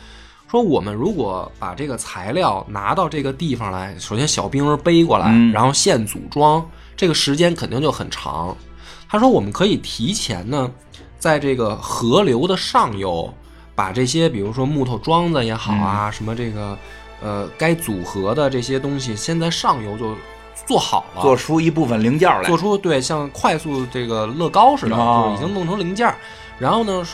[0.50, 8.56] 说我们如果把这个材料拿到这个地方来，首先小兵儿背过来，嗯然后现组装，这个时间肯定就很长。
[9.10, 10.72] 他说我们可以提前呢，
[11.18, 13.34] 在这个河流的上游，
[13.76, 16.78] 把这些比如说木头桩子也好啊，什么这个
[17.22, 20.16] 呃该组合的这些东西，先在上游就
[20.66, 26.16] 做好了，做出一部分零件来做，出对像快速这个乐高似的，哦就是已经弄成零件儿，
[26.58, 27.06] 然后呢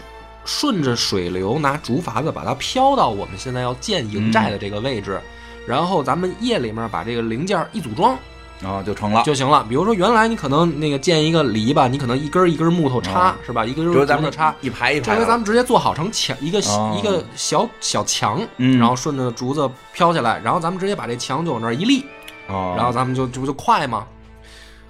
[0.45, 5.21] 顺着水流拿竹筏子把它漂到我们现在要建营寨的这个位置，
[5.65, 8.17] 然后咱们夜里面把这个零件儿一组装
[8.63, 9.23] 啊，就成了。
[9.23, 9.65] 就行了。
[9.67, 13.65] 比如说原来你可能那个建一个篱笆，你可能一根一根木头插、哦是吧？
[13.65, 14.55] 一根一根竹子插。
[14.61, 22.05] 一排一排这，回咱们直接做好成墙一个、哦一个小小墙，嗯然后顺着竹子飘下来，然后咱们直接把这墙就往那儿一立，
[22.47, 24.05] 哦，然后咱们就这不就快吗？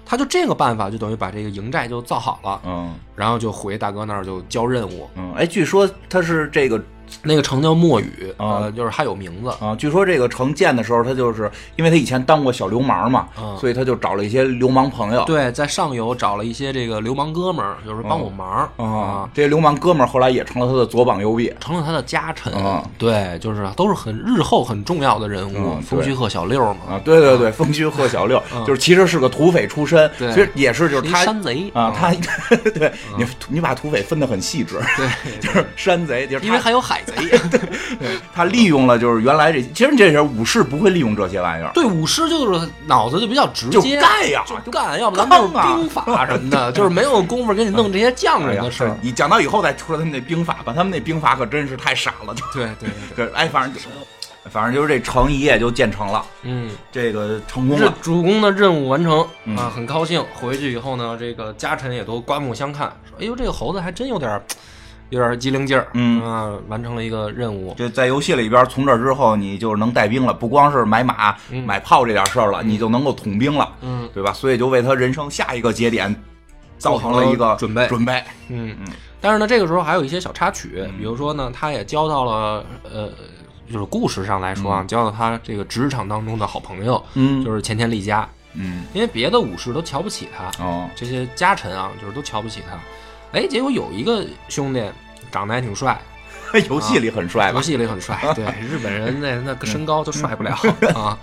[0.04, 5.08] 他就这个办法，就等于把这个营寨就造好了，嗯然后就回大哥那儿就交任务。
[5.14, 6.82] 嗯，哎，据说他是这个
[7.22, 9.50] 那个城叫墨雨，啊呃，就是还有名字。
[9.60, 15.24] 啊，据说这个城建的时候，他就是因为他以前当过小流氓嘛，嗯所以他就找了一些流氓朋友。
[15.24, 21.52] 对，在上游找了一些这个流氓哥们儿，就是帮我忙啊，这些流氓哥们儿后来也成了他的左膀右臂。
[21.60, 22.52] 成了他的家臣。
[22.52, 32.12] 啊对，就是都是很日后很重要的人物，嗯风须贺小六嘛，啊，对对对，风须贺小六，就是其实是个土匪出身，对其实也是就是他山贼啊，他
[32.74, 37.14] 对你你把土匪分得很细致，对，就是山贼，就是因为还有海贼。
[38.34, 48.96] 他利用了就是原来这，其实这些武士不会利用这些玩意儿，对，武士就是脑子就比较直接就接，干呀，就干，要不咱们就是刚啊兵法什么的， 就是没有功夫给你弄这些匠哎呀人的事儿。
[49.00, 53.80] 你讲到以后再说他们那兵法吧，他们那兵法可真是太傻了，对对对， 哎，反正就
[54.50, 57.94] 反正就是这城一夜就建成了，嗯，这个成功这了。
[58.02, 60.22] 主公的任务完成嗯啊，很高兴。
[60.34, 64.42] 回去以后呢，这个家臣也都刮目相看，说：“哎呦，这个猴子还真有点儿，
[65.10, 67.74] 有点儿机灵劲儿。”嗯啊，完成了一个任务。
[67.74, 74.32] 就在游戏里边，从这之后你就能带兵了，不光是买马、嗯买炮这点事儿了，你就能够统兵了，嗯对吧？
[74.32, 76.14] 所以就为他人生下一个节点
[76.78, 78.22] 造成了一个准备准备。
[78.48, 83.08] 嗯嗯，但是呢，这个时候还有一些小插曲，比如说呢，他也交到了呃，
[83.72, 92.76] 就是故事上来说啊，交到他这个职场当中的好朋友，嗯就是前田利家，嗯因为别的武士都瞧不起他，哦这些家臣啊，就是都瞧不起他。
[93.34, 94.82] 哎，结果有一个兄弟
[95.30, 96.00] 长得还挺帅，
[96.70, 97.62] 游戏里很帅吧游？
[97.62, 100.56] 戏里很帅， 对日本人那那个身高都帅不了
[100.94, 101.18] 啊。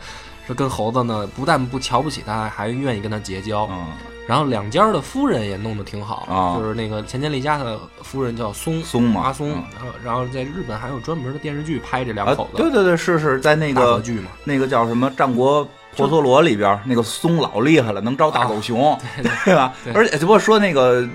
[0.48, 3.68] 说跟猴子呢，不但不瞧不起他，还愿意跟他结交。
[3.72, 3.88] 嗯
[4.28, 14.30] 然后两家的夫人也弄得挺好，啊就是那个前田利家的夫人叫松松嘛阿松，嗯然后然后在日本还有专门的电视剧拍这两啊口，子，对对对，是是在那个剧嘛。
[14.46, 18.98] 那个叫什么《战国婆娑罗》里边，那个松老厉害了，能招大狗熊，
[19.44, 19.74] 对吧？
[19.84, 21.06] 对而且只不过说那个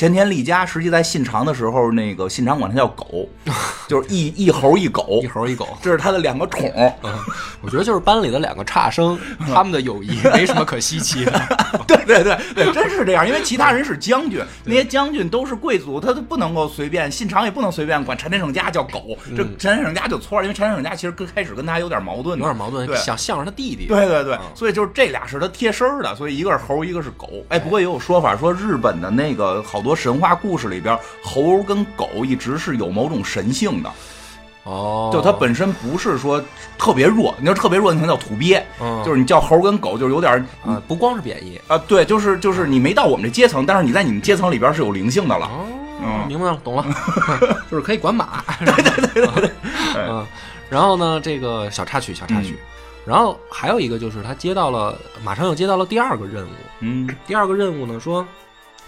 [0.00, 3.28] 前田利家，实际在信长的时候，那个信长管他叫狗，
[3.86, 6.72] 就是一一猴一狗一，猴一狗，这是他的两个宠。
[6.74, 7.12] 嗯，
[7.60, 9.18] 我觉得就是班里的两个差生，
[9.52, 11.32] 他们的友谊 没什么可稀奇的。
[11.86, 23.84] 对对对对，真是这样，因为其他人是将军，那些将军都是贵族，他都不能够随便，信长也不能随便管陈田胜家叫狗，这嗯陈天胜家就错了，因为陈田胜家其实跟开始跟他有点矛盾，有点矛盾对，想向着他弟弟。
[23.84, 27.28] 对对对嗯，所以就是这俩是他贴身的，所以一个是猴，一个是狗。
[27.50, 33.90] 哎，不过也有说法说，日本的那个好多神话故事里边，猴跟狗一直是有某种神性的，
[34.64, 36.42] 哦，就它本身不是说
[36.78, 41.60] 特别弱，你要特别弱，那叫土鳖，嗯就是你叫猴跟狗，就是有点儿啊，不光是贬义。
[41.66, 45.46] 啊，对，就是就是你没到我们这阶层，但是你在你们阶层里边是有灵性的了。
[45.46, 45.66] 哦，
[46.02, 46.84] 嗯明白了，懂了，
[47.70, 48.42] 就是可以管马。
[48.64, 49.50] 对对对对对。
[50.08, 50.26] 嗯，
[50.68, 52.56] 然后呢，这个小插曲，小插曲，
[53.04, 56.50] 然后还有一个就是他接到了，马上又接到了第二个任务。
[56.80, 58.26] 嗯第二个任务呢，说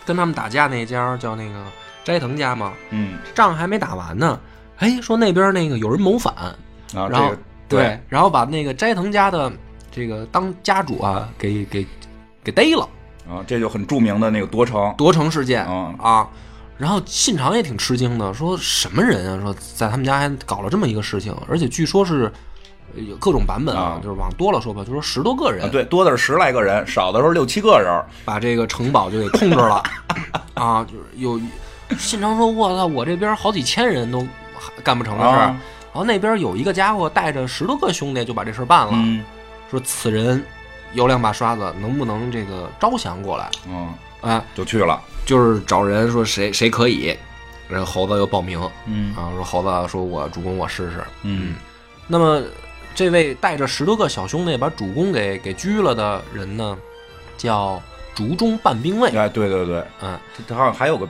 [0.05, 1.65] 跟他们打架那家叫那个
[2.05, 4.39] 斋藤家嘛，嗯仗还没打完呢，
[4.79, 6.57] 哎，说那边那个有人谋反，啊，
[7.09, 7.39] 然后这个
[7.69, 9.53] 对，然后把那个斋藤家的
[9.91, 11.87] 这个当家主啊给给
[12.43, 12.89] 给逮了，
[13.29, 14.95] 啊，这就很著名的那个夺城。
[14.97, 16.29] 夺城事件嗯啊。
[16.79, 19.41] 然后信长也挺吃惊的，说什么人啊？
[19.41, 22.33] 说在他们家还搞了这么一个事情，而且据说是呃
[22.97, 28.03] 有各种版本啊啊，就是往多了说吧，就说十多个人啊，对，多的是十来个人，少的时候六七个人。
[28.25, 29.83] 把这个城堡就给控制了
[30.55, 31.41] 啊，就是有
[31.99, 34.27] 信长说：“我操，我这边好几千人都
[34.83, 35.39] 干不成的事儿。
[35.47, 35.61] 啊
[35.93, 39.23] 然后那边有一个家伙带着十多个兄弟就把这事儿办了，嗯
[39.71, 40.43] 说此人
[40.95, 43.51] 有两把刷子，能不能这个招降过来？
[43.69, 44.99] 嗯，啊，就去了。
[45.27, 47.15] 就是找人说谁谁可以，
[47.69, 51.05] 然后猴子又报名嗯然后，说猴子说我主公我试试。
[51.25, 51.57] 嗯
[52.07, 52.41] 那么
[52.95, 56.77] 这位带着十多个小兄弟把主公给给拘了的人呢，
[57.37, 57.83] 叫
[58.15, 59.11] 竹中半兵卫。
[59.11, 61.09] 哎，对对对，嗯，这好像还有个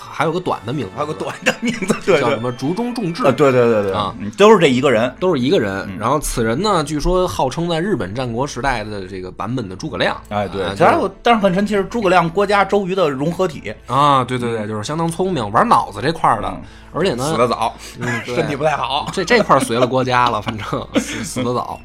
[0.00, 2.20] 还有个短的名字，还有个短的名字， 对对。
[2.20, 3.24] 叫什么竹中重治。
[3.24, 3.92] 啊，对对对对。
[3.92, 5.12] 啊，嗯都是这一个人。
[5.18, 5.72] 都是一个人。
[5.90, 5.98] 嗯。
[5.98, 10.16] 然后此人呢，据说号称在日本战国时代的这个版本的诸葛亮。
[10.28, 16.48] 哎，对啊，还有，但是很神奇是诸葛亮、郭嘉、周瑜的融合体，啊，对对对，就是相当聪明，玩脑子这块儿的。
[16.48, 19.08] 嗯，而且呢，死得早，嗯身体不太好。
[19.12, 21.78] 这这块随了郭嘉了， 反正死死得早。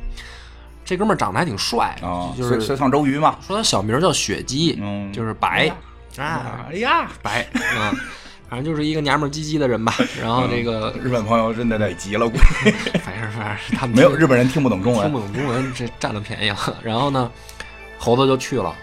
[0.85, 3.35] 这哥们儿长得还挺帅，啊，就是随随唱周瑜嘛。
[3.45, 5.11] 说他小名叫雪姬，嗯。
[5.13, 5.67] 就是白。
[5.69, 5.73] 哎
[6.17, 7.41] 啊，哎呀，白
[7.77, 7.91] 啊，
[8.49, 9.93] 反正就是一个娘们儿唧唧的人吧。
[10.21, 12.43] 然后这个，日本朋友真的得急了，估计
[13.03, 15.19] 反正反正他们没有日本人听不懂中文听不。
[15.19, 16.77] 懂中文，这占了便宜了。
[16.83, 17.31] 然后呢，
[17.97, 18.75] 猴子就去了。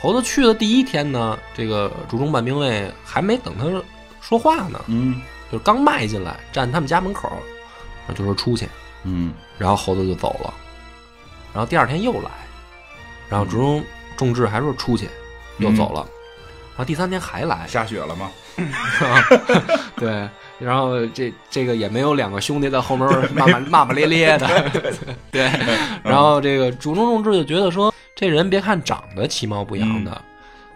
[0.00, 3.64] 猴子去的第一天呢，这个竹中半兵卫还没等他
[4.20, 7.32] 说话呢，嗯就是刚迈进来，站他们家门口，
[8.14, 8.68] 就说出去，
[9.04, 10.54] 嗯然后猴子就走了。
[11.52, 12.30] 然后第二天又来，
[13.28, 13.82] 然后竹中
[14.16, 15.08] 重治还说出去，
[15.58, 16.06] 又走了。
[16.78, 18.30] 后第三天还来，下雪了吗？
[19.96, 24.70] 对，然后这这个也没有两个兄弟在后面骂骂 骂骂咧咧的，
[25.30, 25.50] 对，
[26.02, 30.22] 然后这个竹中重治就觉得说，这人别看长得其貌不扬的，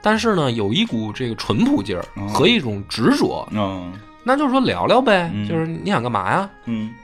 [0.01, 3.93] 但是呢，有一股这个淳朴劲儿嗯和一种执着，嗯
[4.25, 6.49] 那就是说聊聊呗，嗯就是你想干嘛呀？
[6.67, 6.95] 嗯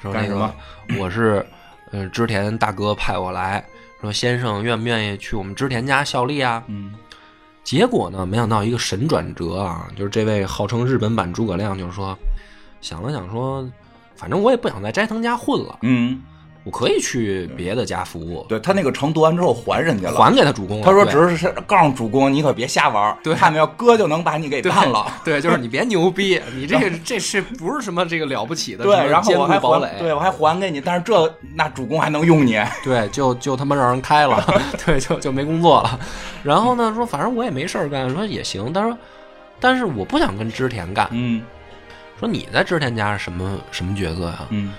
[0.00, 0.52] 说那个
[0.98, 1.44] 我是
[1.90, 3.62] 呃织田大哥派我来，
[4.00, 6.62] 说先生愿不愿意去我们织田家效力啊？
[6.68, 6.94] 嗯
[7.62, 12.18] 结果呢，没想到一个神转折啊，就是这位号称日本版诸葛亮，就是说
[12.80, 13.68] 想了想说，
[14.16, 16.20] 反正我也不想在斋藤家混了，嗯，
[16.62, 20.16] 我可以去别的家服务，对他那个城读完之后还人家了。
[20.16, 20.84] 还给他主公了。
[20.84, 25.06] 他说只是告诉主公，你可别瞎玩儿，对看没有，哥就能把你给办了。
[25.24, 28.84] 对，就是你别牛逼，你这个这是不是什么这个了不起的？
[28.84, 32.60] 对，然后我还堡垒还，对我还还给你，但是这那主公还能用你。
[32.84, 34.44] 对，就就他妈让人开了，
[34.84, 35.98] 对，就就没工作了。
[36.42, 38.70] 然后呢，说反正我也没事儿干，说也行。
[38.72, 38.96] 但是，
[39.58, 41.08] 但是我不想跟织田干。
[41.10, 41.42] 嗯
[42.18, 44.40] 说你在织田家是什么什么角色呀？
[44.50, 44.74] 嗯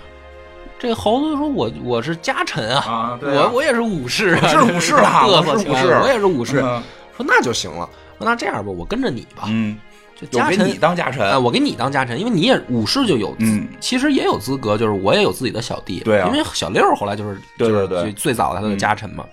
[0.82, 6.60] 这个猴子说我我是家臣啊，啊，对啊我我也是武士啊，我是武士啊嘚我是武士我也是武士。
[6.60, 6.82] 嗯
[7.16, 7.88] 说那就行了。
[8.18, 9.78] 说那这样吧，我跟着你吧，嗯，
[10.20, 11.44] 就家臣有给你当家哎，臣。
[11.44, 19.24] 我给你当家臣，因为你也武士就有，嗯其实也有资格，就是我也有自己的小弟，对啊因为小六后来就是对对对就是最最早他的家臣嘛。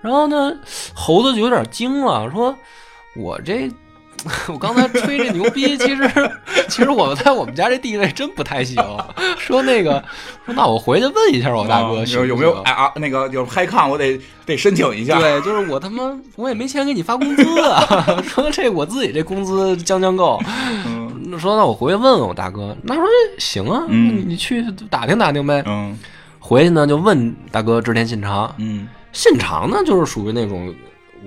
[0.00, 0.56] 然后呢，
[0.94, 2.56] 猴子就有点惊了，说
[3.16, 3.68] ：“我这。”
[4.48, 6.10] 我刚才吹这牛逼，其实
[6.68, 8.76] 其实我在我们家这地位真不太行。
[9.38, 10.02] 说那个，
[10.44, 15.18] 说那我回去问一下我大哥有有没有行哎啊那个有嗨抗，我得得申请一下。
[15.18, 18.06] 对，就是我他妈我也没钱给你发工资啊！
[18.26, 20.40] 说这我自己这工资将将够。
[20.86, 21.06] 嗯
[21.38, 23.04] 说那我回去问问我大哥，那说
[23.38, 25.62] 行啊，嗯你去打听打听呗。
[25.66, 25.96] 嗯
[26.40, 30.74] 回去呢就问大哥织田信长，嗯信长呢就是属于那种。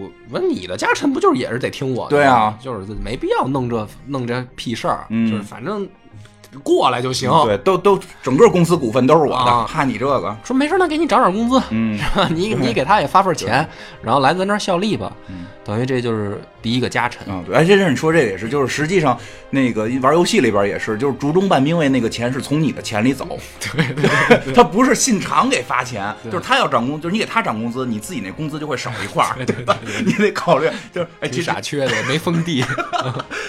[0.01, 2.21] 我问你的家臣不就是也是得听我的吗？
[2.21, 2.57] 对啊。
[2.61, 5.29] 就是没必要弄这弄这屁事儿，嗯。
[5.29, 5.87] 就是反正
[6.63, 7.29] 过来就行。
[7.45, 10.35] 对，都都整个公司股份都是我的，啊怕你这个。
[10.43, 11.99] 说没事，那给你涨点工资，嗯
[12.35, 13.67] 你 你给他也发份钱，
[14.01, 15.11] 然后来咱这儿效力吧。
[15.27, 17.21] 嗯等于这就是第一个家臣。
[17.27, 19.15] 嗯，对，哎，这是你说这个也是，就是实际上
[19.51, 23.37] 那个玩游戏里边也是，就是竹中半兵卫那个钱是从你的钱里走，
[23.71, 24.09] 对对
[24.43, 29.77] 对，他不是信长给发钱，就是他要涨工，就是你给他涨工资，你自己那工资就会少一块儿，对吧？
[30.03, 32.65] 你得考虑，就是哎，挺其实傻缺的，没封地。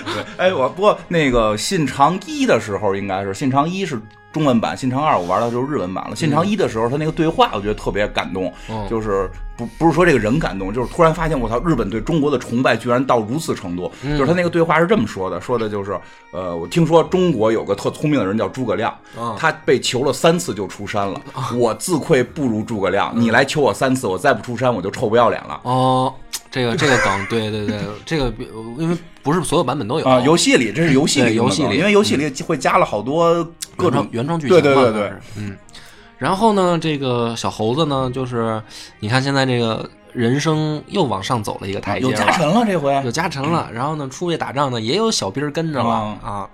[0.05, 4.01] 对，哎，我不过那个信长一的时候，应该是信长一是
[4.33, 6.17] 中文版，信长二我玩的就是日文版了。
[6.17, 9.31] 信长一的时候，他那个对话我觉得特别感动，嗯就是
[9.63, 13.91] 不不是说这个人感动，就是突然发现我操，日本对中国的崇拜居然到如此程度。
[14.03, 15.99] 就是他那个对话是这么说的，说的就是
[16.33, 21.21] 呃，我听说中国有个特聪明的人叫诸葛亮，嗯他被求了三次就出山了，
[21.57, 25.61] 我自愧不如诸葛亮，你来求我三次，我再不出山我就臭不要脸了。
[25.63, 26.13] 哦，
[26.51, 28.33] 这个这个梗，对对对，这个
[28.79, 33.35] 因为不是所有版本都有啊，游戏里这是游戏里游戏里因为游戏里会加了好多
[33.77, 35.57] 各种原创原创剧情嘛，对对对对，嗯。
[36.23, 38.63] 然后呢，这个小猴子呢，就是
[39.01, 43.69] 你看现在这个人生又往上走了一个台阶，有加成了这回有加成了。
[43.73, 45.91] 然后呢，出去打仗呢，也有小兵跟着了
[46.23, 46.49] 啊。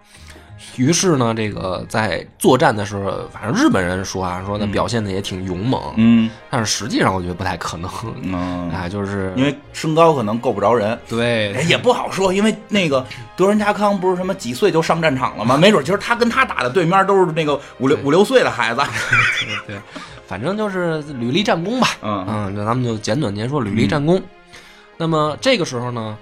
[0.76, 7.90] 于是呢，这个在作战的时候，反正日本人说啊，说他表现的也挺勇猛，嗯但是实际上我觉得不太可能。
[8.22, 10.92] 嗯，哎，就是因为身高可能够不着人。
[10.92, 13.04] 哎对也不好说，因为那个
[13.36, 15.56] 德仁家康不是什么几岁就上战场了吗？
[15.56, 18.82] 没准其实他跟他打的对面都是那个五六五六岁的孩子。
[19.66, 19.76] 对，
[20.26, 21.88] 反正就是履历战功吧。
[22.02, 24.20] 嗯嗯，那咱们就简短截说履历战功。
[24.96, 26.18] 那么这个时候呢，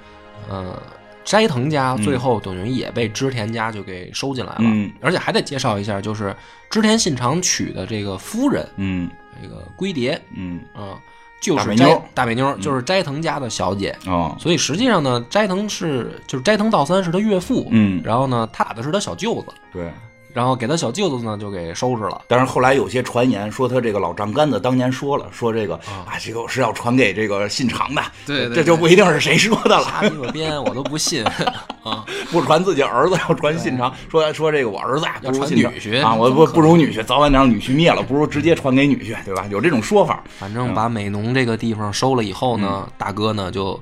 [0.49, 0.81] 呃，
[1.27, 4.91] 斋藤家最后等于也被织田家就给收进来了，嗯。
[5.03, 6.35] 而且还得介绍一下，就是
[6.71, 9.11] 织田信长娶的这个夫人，嗯。
[9.43, 10.61] 这个龟蝶嗯。
[10.73, 10.97] 啊、
[11.43, 12.03] 就是斋大美妞。
[12.15, 13.95] 大美妞儿，就是斋藤家的小姐。
[14.07, 14.35] 哦。
[14.39, 18.01] 所以实际上呢，斋藤是就是斋藤道三是他岳父，嗯。
[18.05, 19.91] 然后呢，他打的是他小舅子，对。
[20.37, 22.21] 然后给他小舅子呢就给收拾了。
[22.29, 29.85] 但是后来有些传言说他这个老丈杆子当年说了，说这个啊这个是要传给这个信长的，对对这就不一定是谁说的了。
[29.85, 31.25] 瞎鸡巴编，我都不信
[31.83, 32.05] 啊！
[32.31, 39.47] 不传自己儿子，要传信长，说说这个我儿子啊要传不如信长女婿啊，我不不如女婿，早晚得让女婿灭了，不如直接传给女婿，对吧？
[39.51, 40.23] 有这种说法。
[40.39, 43.81] 反正把美浓这个地方收了以后呢，大哥呢就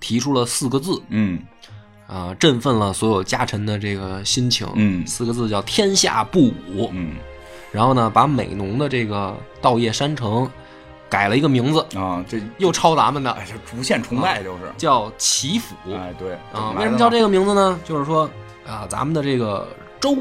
[0.00, 1.38] 提出了四个字嗯
[2.10, 4.66] 啊、振奋了所有家臣的这个心情。
[4.74, 6.90] 嗯四个字叫“天下不武”。
[6.92, 7.14] 嗯
[7.72, 10.50] 然后呢，把美浓的这个稻叶山城
[11.08, 14.62] 改了一个名字，啊，这又抄咱们的，哎，这无限崇拜就是。
[14.76, 16.74] 叫齐府哎，对啊。
[16.76, 17.78] 为什么叫这个名字呢？
[17.84, 18.28] 就是说
[18.66, 19.68] 啊，咱们的这个
[20.00, 20.18] 周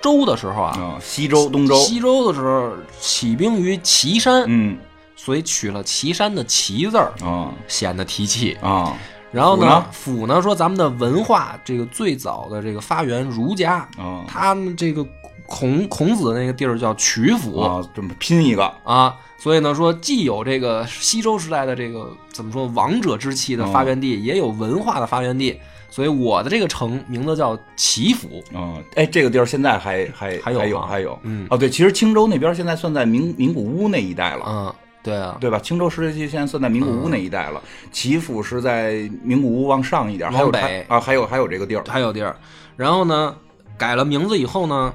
[0.00, 0.98] 周的时候啊，啊？
[1.00, 2.70] 西周、东周，西周的时候
[3.00, 4.78] 起兵于岐山，嗯
[5.16, 8.56] 所以取了岐山的岐字儿，啊显得提气。
[8.62, 8.96] 啊
[9.32, 9.84] 然后呢？
[9.90, 14.24] 府呢说咱们的文化这个最早的这个发源儒家，嗯。
[14.28, 15.04] 他们这个
[15.46, 25.58] 孔孔子的那个地儿叫曲阜啊，这么拼一个，啊，所以呢说既有这个西周时代的这个怎么说王者之气的发源地，也有文化的发源地，
[25.90, 28.42] 所以我的这个城名字叫齐府。
[28.54, 31.46] 嗯，哎，这个地儿现在还还还有还有还有，嗯。
[31.50, 34.44] 哦，对，其实青州那边现在算在名名古屋那一带了。
[34.46, 35.58] 嗯，对啊，对吧？
[35.58, 42.36] 青州石器现在算在名古屋那一带了，齐府是在名古屋往上一点，还有往北啊，还有还有这个地儿，还有地儿。
[42.76, 43.34] 然后呢，
[43.76, 44.94] 改了名字以后呢，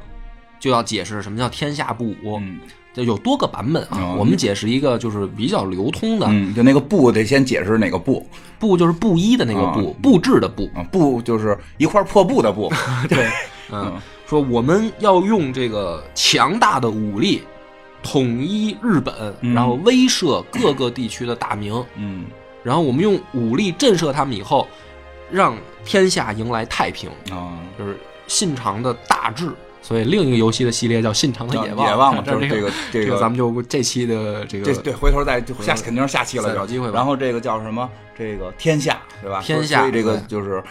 [0.59, 2.59] 就要解释什么叫天下布武，嗯
[2.93, 3.99] 这有多个版本啊。
[4.01, 8.25] 哦我们解释一个就是比较流通的，嗯，就那个布得先解释哪个布
[8.57, 10.67] 布就是布衣的那个布，布制的布。
[10.73, 12.71] 啊，布就是一块破布的布，
[13.07, 13.29] 对，
[13.71, 13.93] 嗯，
[14.25, 17.43] 说我们要用这个强大的武力
[18.09, 22.23] 统一日本，嗯然后威慑各个地区的大明，嗯
[22.63, 24.65] 然后我们用武力震慑他们以后，
[25.29, 27.97] 让天下迎来太平，啊，就是
[28.27, 29.49] 信长的大治。
[29.81, 37.89] 所以另一个游戏的系列叫《信长的野望》，野望嘛这就是这个这这个咱们就这期的这个这对，回头再就下肯定是下期了找机会然后这个叫什么？
[38.17, 39.41] 这个天下对吧？
[39.41, 40.63] 天下所以这个就是。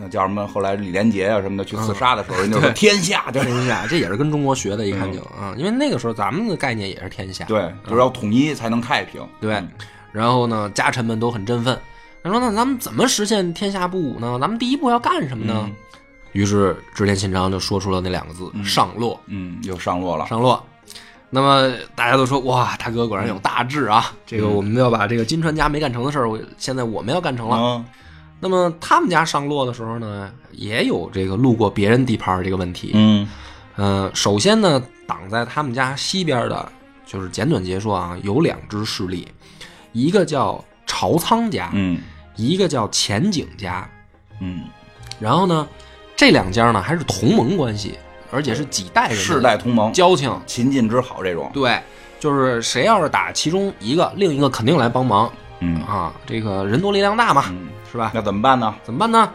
[0.00, 0.46] 呃叫什么？
[0.46, 9.20] 后来李连杰啊什么的去刺杀的时候，人就说天下，对天下，这也是跟中国学的，一看就啊，因为那个时候咱们的概念也是天下，对，就是要统一才能太平。
[9.40, 9.68] 对嗯，
[10.12, 11.78] 然后呢，家臣们都很振奋。
[12.22, 14.36] 他说：“那咱们怎么实现天下不武呢？
[14.40, 15.74] 咱们第一步要干什么呢？”嗯
[16.32, 19.18] 于是织田信长就说出了那两个字：“上洛。
[19.26, 20.26] 嗯，又上落了。
[20.26, 20.62] 上洛。
[21.30, 24.12] 那么大家都说：“哇，大哥果然有大志啊！
[24.26, 27.82] 这个我们要把这个金川家没干成的事儿，我现在我们要干成了。
[28.40, 32.92] 嗯那么他们家上洛的时候呢，也有这个路过别人地盘儿这个问题。
[32.94, 33.28] 嗯
[33.76, 36.72] 呃，首先呢，挡在他们家西边的，
[37.06, 39.28] 就是简短截说啊，有两支势力，
[39.92, 42.00] 一个叫朝仓家，嗯
[42.36, 43.88] 一个叫前景家。
[44.40, 44.62] 嗯，
[45.20, 45.66] 然后呢，
[46.16, 47.98] 这两家呢还是同盟关系，
[48.30, 50.32] 而且是几代人世代同盟，交情。
[50.46, 51.50] 秦晋之好这种。
[51.52, 51.80] 对，
[52.20, 55.30] 就是谁要是打其中一个，另一个肯定来帮忙
[55.60, 56.12] 嗯啊。
[56.26, 58.10] 这个人多力量大嘛，嗯，是吧？
[58.14, 58.74] 那怎么办呢？
[58.84, 59.30] 怎么办呢？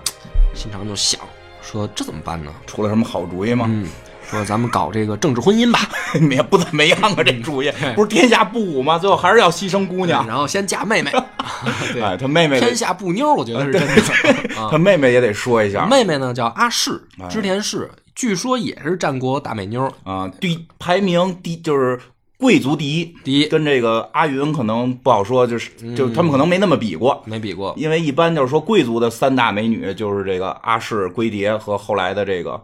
[0.54, 1.20] 信长就想
[1.62, 2.52] 说，这怎么办呢？
[2.68, 3.66] 出了什么好主意吗？
[3.70, 3.88] 嗯，
[4.30, 5.80] 说咱们搞这个政治婚姻吧。
[6.30, 9.00] 也不怎么样啊，这主意不是天下不武吗？
[9.00, 10.28] 最后还是要牺牲姑娘。
[10.28, 11.12] 然后先嫁妹妹。
[11.92, 14.62] 对哎，他妹妹天下不妞，我觉得是真的。
[14.62, 19.92] 啊 他妹妹也得说一下妹妹呢叫阿市哎，织田氏，据说也是战国大美妞。
[20.04, 22.00] 啊，第排名第就是
[22.38, 27.22] 贵族第一，第一跟这个阿云可能不好说，就是就他们可能没那么比过。
[27.26, 32.62] 没比过，因为一般就是说贵族的三大美女就是这个阿氏、龟蝶和后来的这个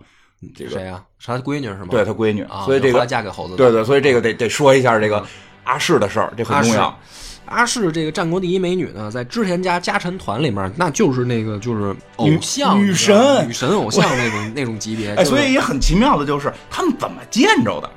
[0.53, 1.01] 这个谁呀？
[1.17, 1.87] 是她闺女是吗？
[1.89, 3.55] 对她闺女，啊，所以这个嫁给猴子。
[3.55, 5.25] 对对，所以这个得得说一下这个
[5.63, 6.97] 阿氏的事儿，这很重要。
[7.45, 15.13] 阿氏这个战国第一美女呢，在织田家家臣团里面，那就是那个就是偶像女神女神偶像那种那种级别。
[15.17, 17.89] 哎，所以也很奇妙的就是他们怎么见着的？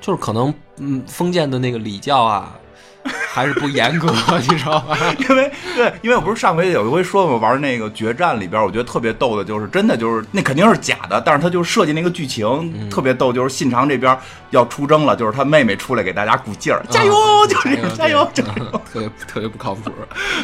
[0.00, 2.58] 就是可能嗯，封建的那个礼教啊，
[3.32, 4.96] 还是不严格， 你知道吗？
[5.28, 14.16] 因为对，因为我不是上回有一回说嘛玩那个决战里边，我觉得特别逗的，就是真的就是那肯定是假的，但是他就设计那个剧情、嗯特别逗，就是信长这边
[14.50, 17.14] 要出征了，就是他妹妹出来给大家鼓劲儿，加油，
[17.48, 18.50] 就是这个加油，这个。
[18.52, 19.90] 对特别特别不靠谱。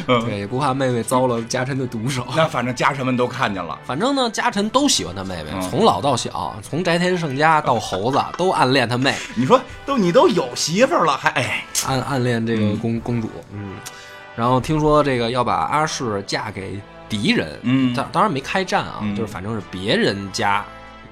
[0.07, 2.25] 嗯对，也不怕妹妹遭了家臣的毒手。
[2.37, 13.29] 那反正家臣们都看见了，反正呢，家臣都喜欢他妹妹，嗯从老到小，从宅田胜家到猴子，都暗恋他妹，你说都你都有媳妇了，还哎，暗暗恋这个公、公主。
[13.53, 13.77] 嗯，
[14.37, 17.95] 然后听说这个要把阿氏嫁给敌人，嗯。
[17.95, 19.17] 当当然没开战啊，嗯。
[19.17, 20.65] 就是反正是别人家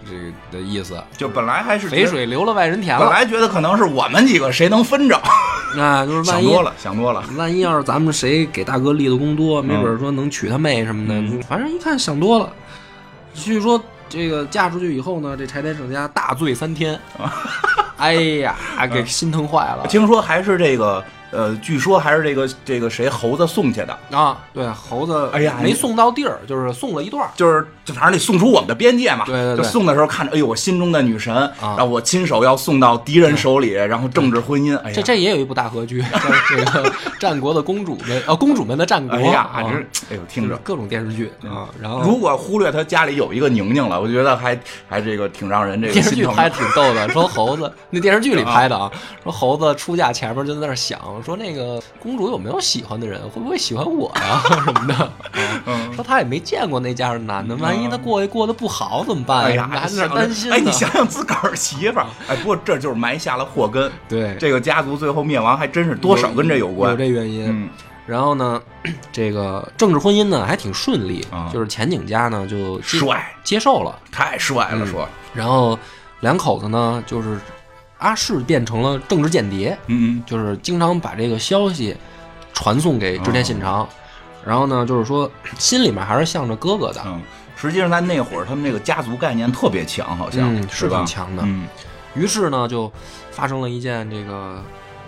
[0.09, 1.03] 这个的意思。
[1.17, 5.21] 就本来还是肥，水流了外人田了，本来觉得可能是我们几个谁能分着，
[5.77, 11.43] 那就是万一想多了，想多了，万一要是咱们谁给大哥立的功多，没准说能娶他妹什么的，嗯。
[11.49, 12.53] 反正一看想多了。
[13.35, 16.97] 据说这个嫁出去以后呢，这柴田胜家大醉三天，
[17.97, 18.55] 哎呀，
[18.93, 19.87] 给心疼坏了。
[19.89, 21.03] 听说还是这个
[21.35, 23.99] 呃，据说还是这个这个谁猴子送去的。
[24.11, 24.39] 啊！
[24.53, 27.31] 对，猴子，哎呀没送到地儿，就是送了一段儿。
[27.35, 29.57] 就是就反正得送出我们的边界嘛，对对对。
[29.59, 31.77] 就送的时候看着，哎呦，我心中的女神，啊。
[31.77, 36.19] 然后我亲手要送到敌人手里，然后政治婚姻，哎呀，这这也有一部大合剧， 叫
[36.49, 40.57] 这个战国的公主们，呃，公主们的战国，哎呀，啊这是，哎呦，听着。
[40.65, 41.69] 各种电视剧啊。
[41.81, 42.01] 然后。
[42.01, 44.59] 如果忽略他家里有一个宁宁了，我觉得还
[44.89, 46.15] 还这个挺让人这个电视。
[46.15, 48.91] 剧拍的挺逗的，说猴子 那电视剧里拍的啊，
[49.23, 59.45] 说猴子出嫁前面就在那儿想，说那个公主有没有喜欢的人，会不会喜欢我呀什么的，啊说他也没见过那家的男的，万一他过去过得不好怎么办？
[59.45, 60.53] 哎呀，还在那担心。
[60.53, 63.91] 哎，你想想自个儿媳妇儿， 哎，不过这就是埋下了祸根。
[64.09, 66.91] 对，这个家族最后灭亡，还真是多少跟这有关。
[66.91, 67.49] 有这原因。
[67.49, 67.69] 嗯。
[68.07, 68.61] 然后呢，
[69.11, 71.51] 这个政治婚姻呢还挺顺利，啊。
[71.53, 73.25] 就是前景家呢就帅。
[73.43, 74.87] 接受了，太帅了，嗯。
[74.87, 75.79] 说，然后
[76.21, 77.39] 两口子呢就是
[77.99, 81.97] 阿世变成了政治间谍，嗯就是经常把这个消息
[82.53, 83.89] 传送给织田信长，
[84.45, 87.21] 然后呢就是说心里面还是向着哥哥的，嗯，
[87.69, 90.99] 实际上在那会儿，他们这个家族概念特别强，好像嗯是吧？
[90.99, 91.43] 挺强的。
[91.47, 91.67] 嗯。
[92.15, 92.91] 于是呢就
[93.33, 94.63] 发生了一件这个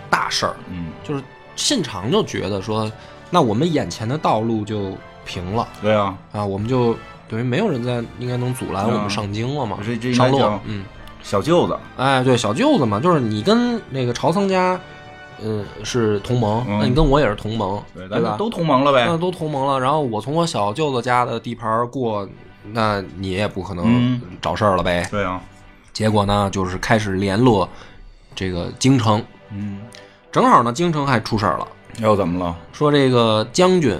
[0.09, 1.23] 大事儿，嗯，就是
[1.55, 2.91] 信长就觉得说，
[3.29, 5.65] 那我们眼前的道路就平了。
[5.81, 6.97] 对啊，啊，我们就
[7.29, 9.01] 等于没有人在应该能阻拦我啊。
[9.01, 9.77] 们上京了嘛，
[10.13, 10.83] 上路，嗯，
[11.23, 14.77] 小舅子，哎，对，小舅子嘛，就是你跟那个朝仓家，
[15.41, 16.79] 嗯，是同盟，嗯。
[16.81, 18.35] 那你跟我也是同盟，对，对吧？
[18.37, 19.05] 都同盟了呗。
[19.07, 22.27] 那，都同盟了，然后我从我小舅子家的地盘过，
[22.73, 24.21] 那你也不可能嗯。
[24.41, 25.07] 找事儿了呗。
[25.09, 25.41] 对啊，
[25.93, 27.67] 结果呢，就是开始联络
[28.35, 29.79] 这个京城，嗯，
[30.31, 31.67] 正好呢，京城还出事儿了，
[31.99, 32.55] 又怎么了？
[32.71, 33.99] 说这个将军，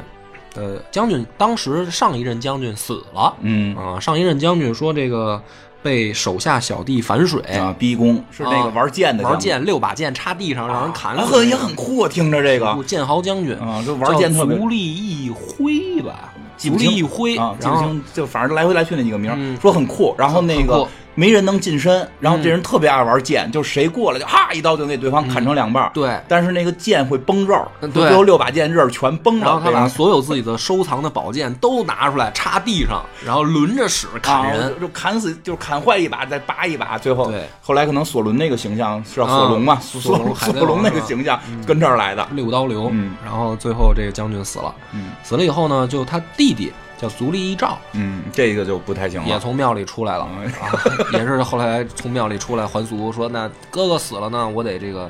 [0.56, 3.34] 呃，将军当时上一任将军死了。
[3.42, 3.76] 嗯。
[3.76, 5.42] 啊，上一任将军说这个
[5.82, 20.86] 被手下小弟反水，啊，逼宫是那个啊玩剑的，玩剑六把剑插地上让人砍很也很酷啊，听着这个剑豪将军啊，就玩剑特别叫足利一挥吧，足记不清利义辉，啊，记然后不清，就反正来回来去那几个名说很酷，然后那个
[21.20, 34.62] 没人能近身，然后这人特别爱玩剑，就谁过来就哈一刀就给对方砍成两半儿，对，但是那个剑会崩刃儿，最后六把剑刃儿全崩了，然后他把所有自己的收藏的宝剑都拿出来插地上，然后轮着使砍人。
[34.62, 37.44] 啊，就就砍死，就是砍坏一把，再拔一把，最后对。
[37.64, 43.16] 后来可能索伦那个形象是叫索隆嘛，啊索索隆那个形象跟这儿来的，六刀流，嗯。
[43.26, 45.14] 然后最后这个将军死了，嗯。
[45.24, 50.74] 死了以后呢，就他弟弟叫足利义照嗯，这个就不太行了，也从庙里出来了嗯啊，
[51.14, 55.10] 也是后来从庙里出来还俗，说那哥哥死了呢，我得这个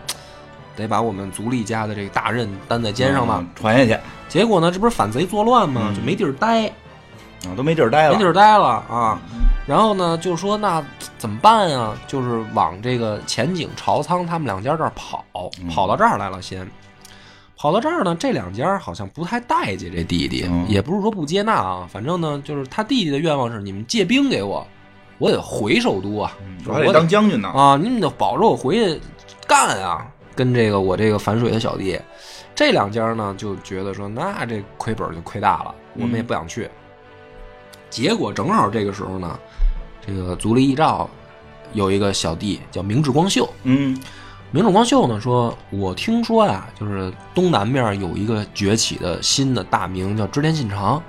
[0.76, 3.38] 得把我们足利家的这个大任担在肩上吧。
[3.40, 5.88] 嗯传下去结果呢，这不是反贼作乱吗？
[5.90, 9.20] 嗯就没地儿待，啊，都没地儿待了，没地儿待了啊。
[9.66, 10.84] 然后呢，就说那
[11.18, 11.96] 怎么办啊？
[12.08, 15.24] 就是往这个前景、朝仓他们两家这儿跑，
[15.62, 16.70] 嗯跑到这儿来了先。
[17.58, 24.66] 跑到这儿呢，这两家好像不太待见这弟弟，嗯也不是说不接纳啊，反正呢，就是他弟弟的愿望是你们借兵给我，
[25.18, 26.38] 我得回首都啊，
[26.68, 29.01] 我还得当将军呢，啊，你们得保着我回去
[29.47, 30.05] 干啊！
[30.36, 31.99] 跟这个我这个反水的小弟，
[32.53, 36.70] 这两家呢就觉得说，那这亏本就亏大了，我们也不想去。
[37.89, 39.39] 结果正好这个时候呢，
[40.05, 41.10] 这个足利义昭
[41.74, 43.99] 有一个小弟叫明智光秀，嗯
[44.52, 51.02] 明智光秀呢说，我听说啊、就是东南面有一个崛起的新的大名叫织田信长，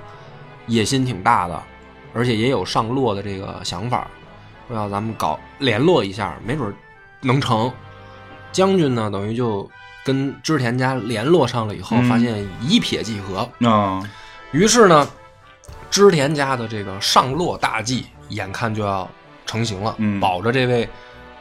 [0.67, 1.63] 野心挺大的，
[2.13, 4.07] 而且也有上洛的这个想法，
[4.67, 6.73] 说要咱们搞联络一下，没准
[7.21, 7.71] 能成。
[8.51, 9.69] 将军呢，等于就
[10.03, 12.09] 跟织田家联络上了以后，嗯。
[12.09, 14.03] 发现一撇即合，啊，
[14.51, 15.07] 于是呢，
[15.89, 19.09] 织田家的这个上洛大计眼看就要
[19.45, 20.19] 成型了，嗯。
[20.19, 20.89] 保着这位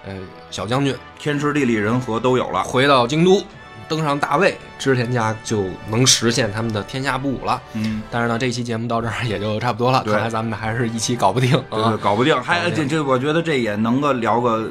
[0.07, 0.15] 呃
[0.51, 3.43] 小将军天时地利人和都有了，回到京都，
[3.89, 7.61] 登上大位，织田家就能实现他们的天下布武了。
[7.75, 8.03] 嗯。
[8.11, 14.69] 但是呢，这期节目到这儿也就差不多了，看来咱们还是一期搞不定对搞不定，还这这，我觉得这也能够聊个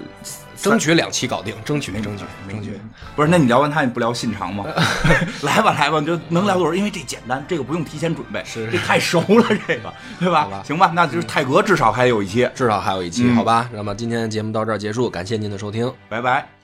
[0.62, 2.80] 争取两期搞定，争取争取争取。
[3.16, 4.66] 不是，那你聊完他，你不聊信长吗？
[5.44, 6.74] 来吧，来吧，就能聊多少？
[6.74, 10.48] 因为这简单，这个不用提前准备，是这太熟了，这个对吧？
[10.66, 13.70] 行吧，那就是泰格至少还有一期，至少还有一期，嗯好吧？
[13.72, 15.92] 那么今天的节目到这儿结束，感谢您的收听。
[16.10, 16.57] 拜拜。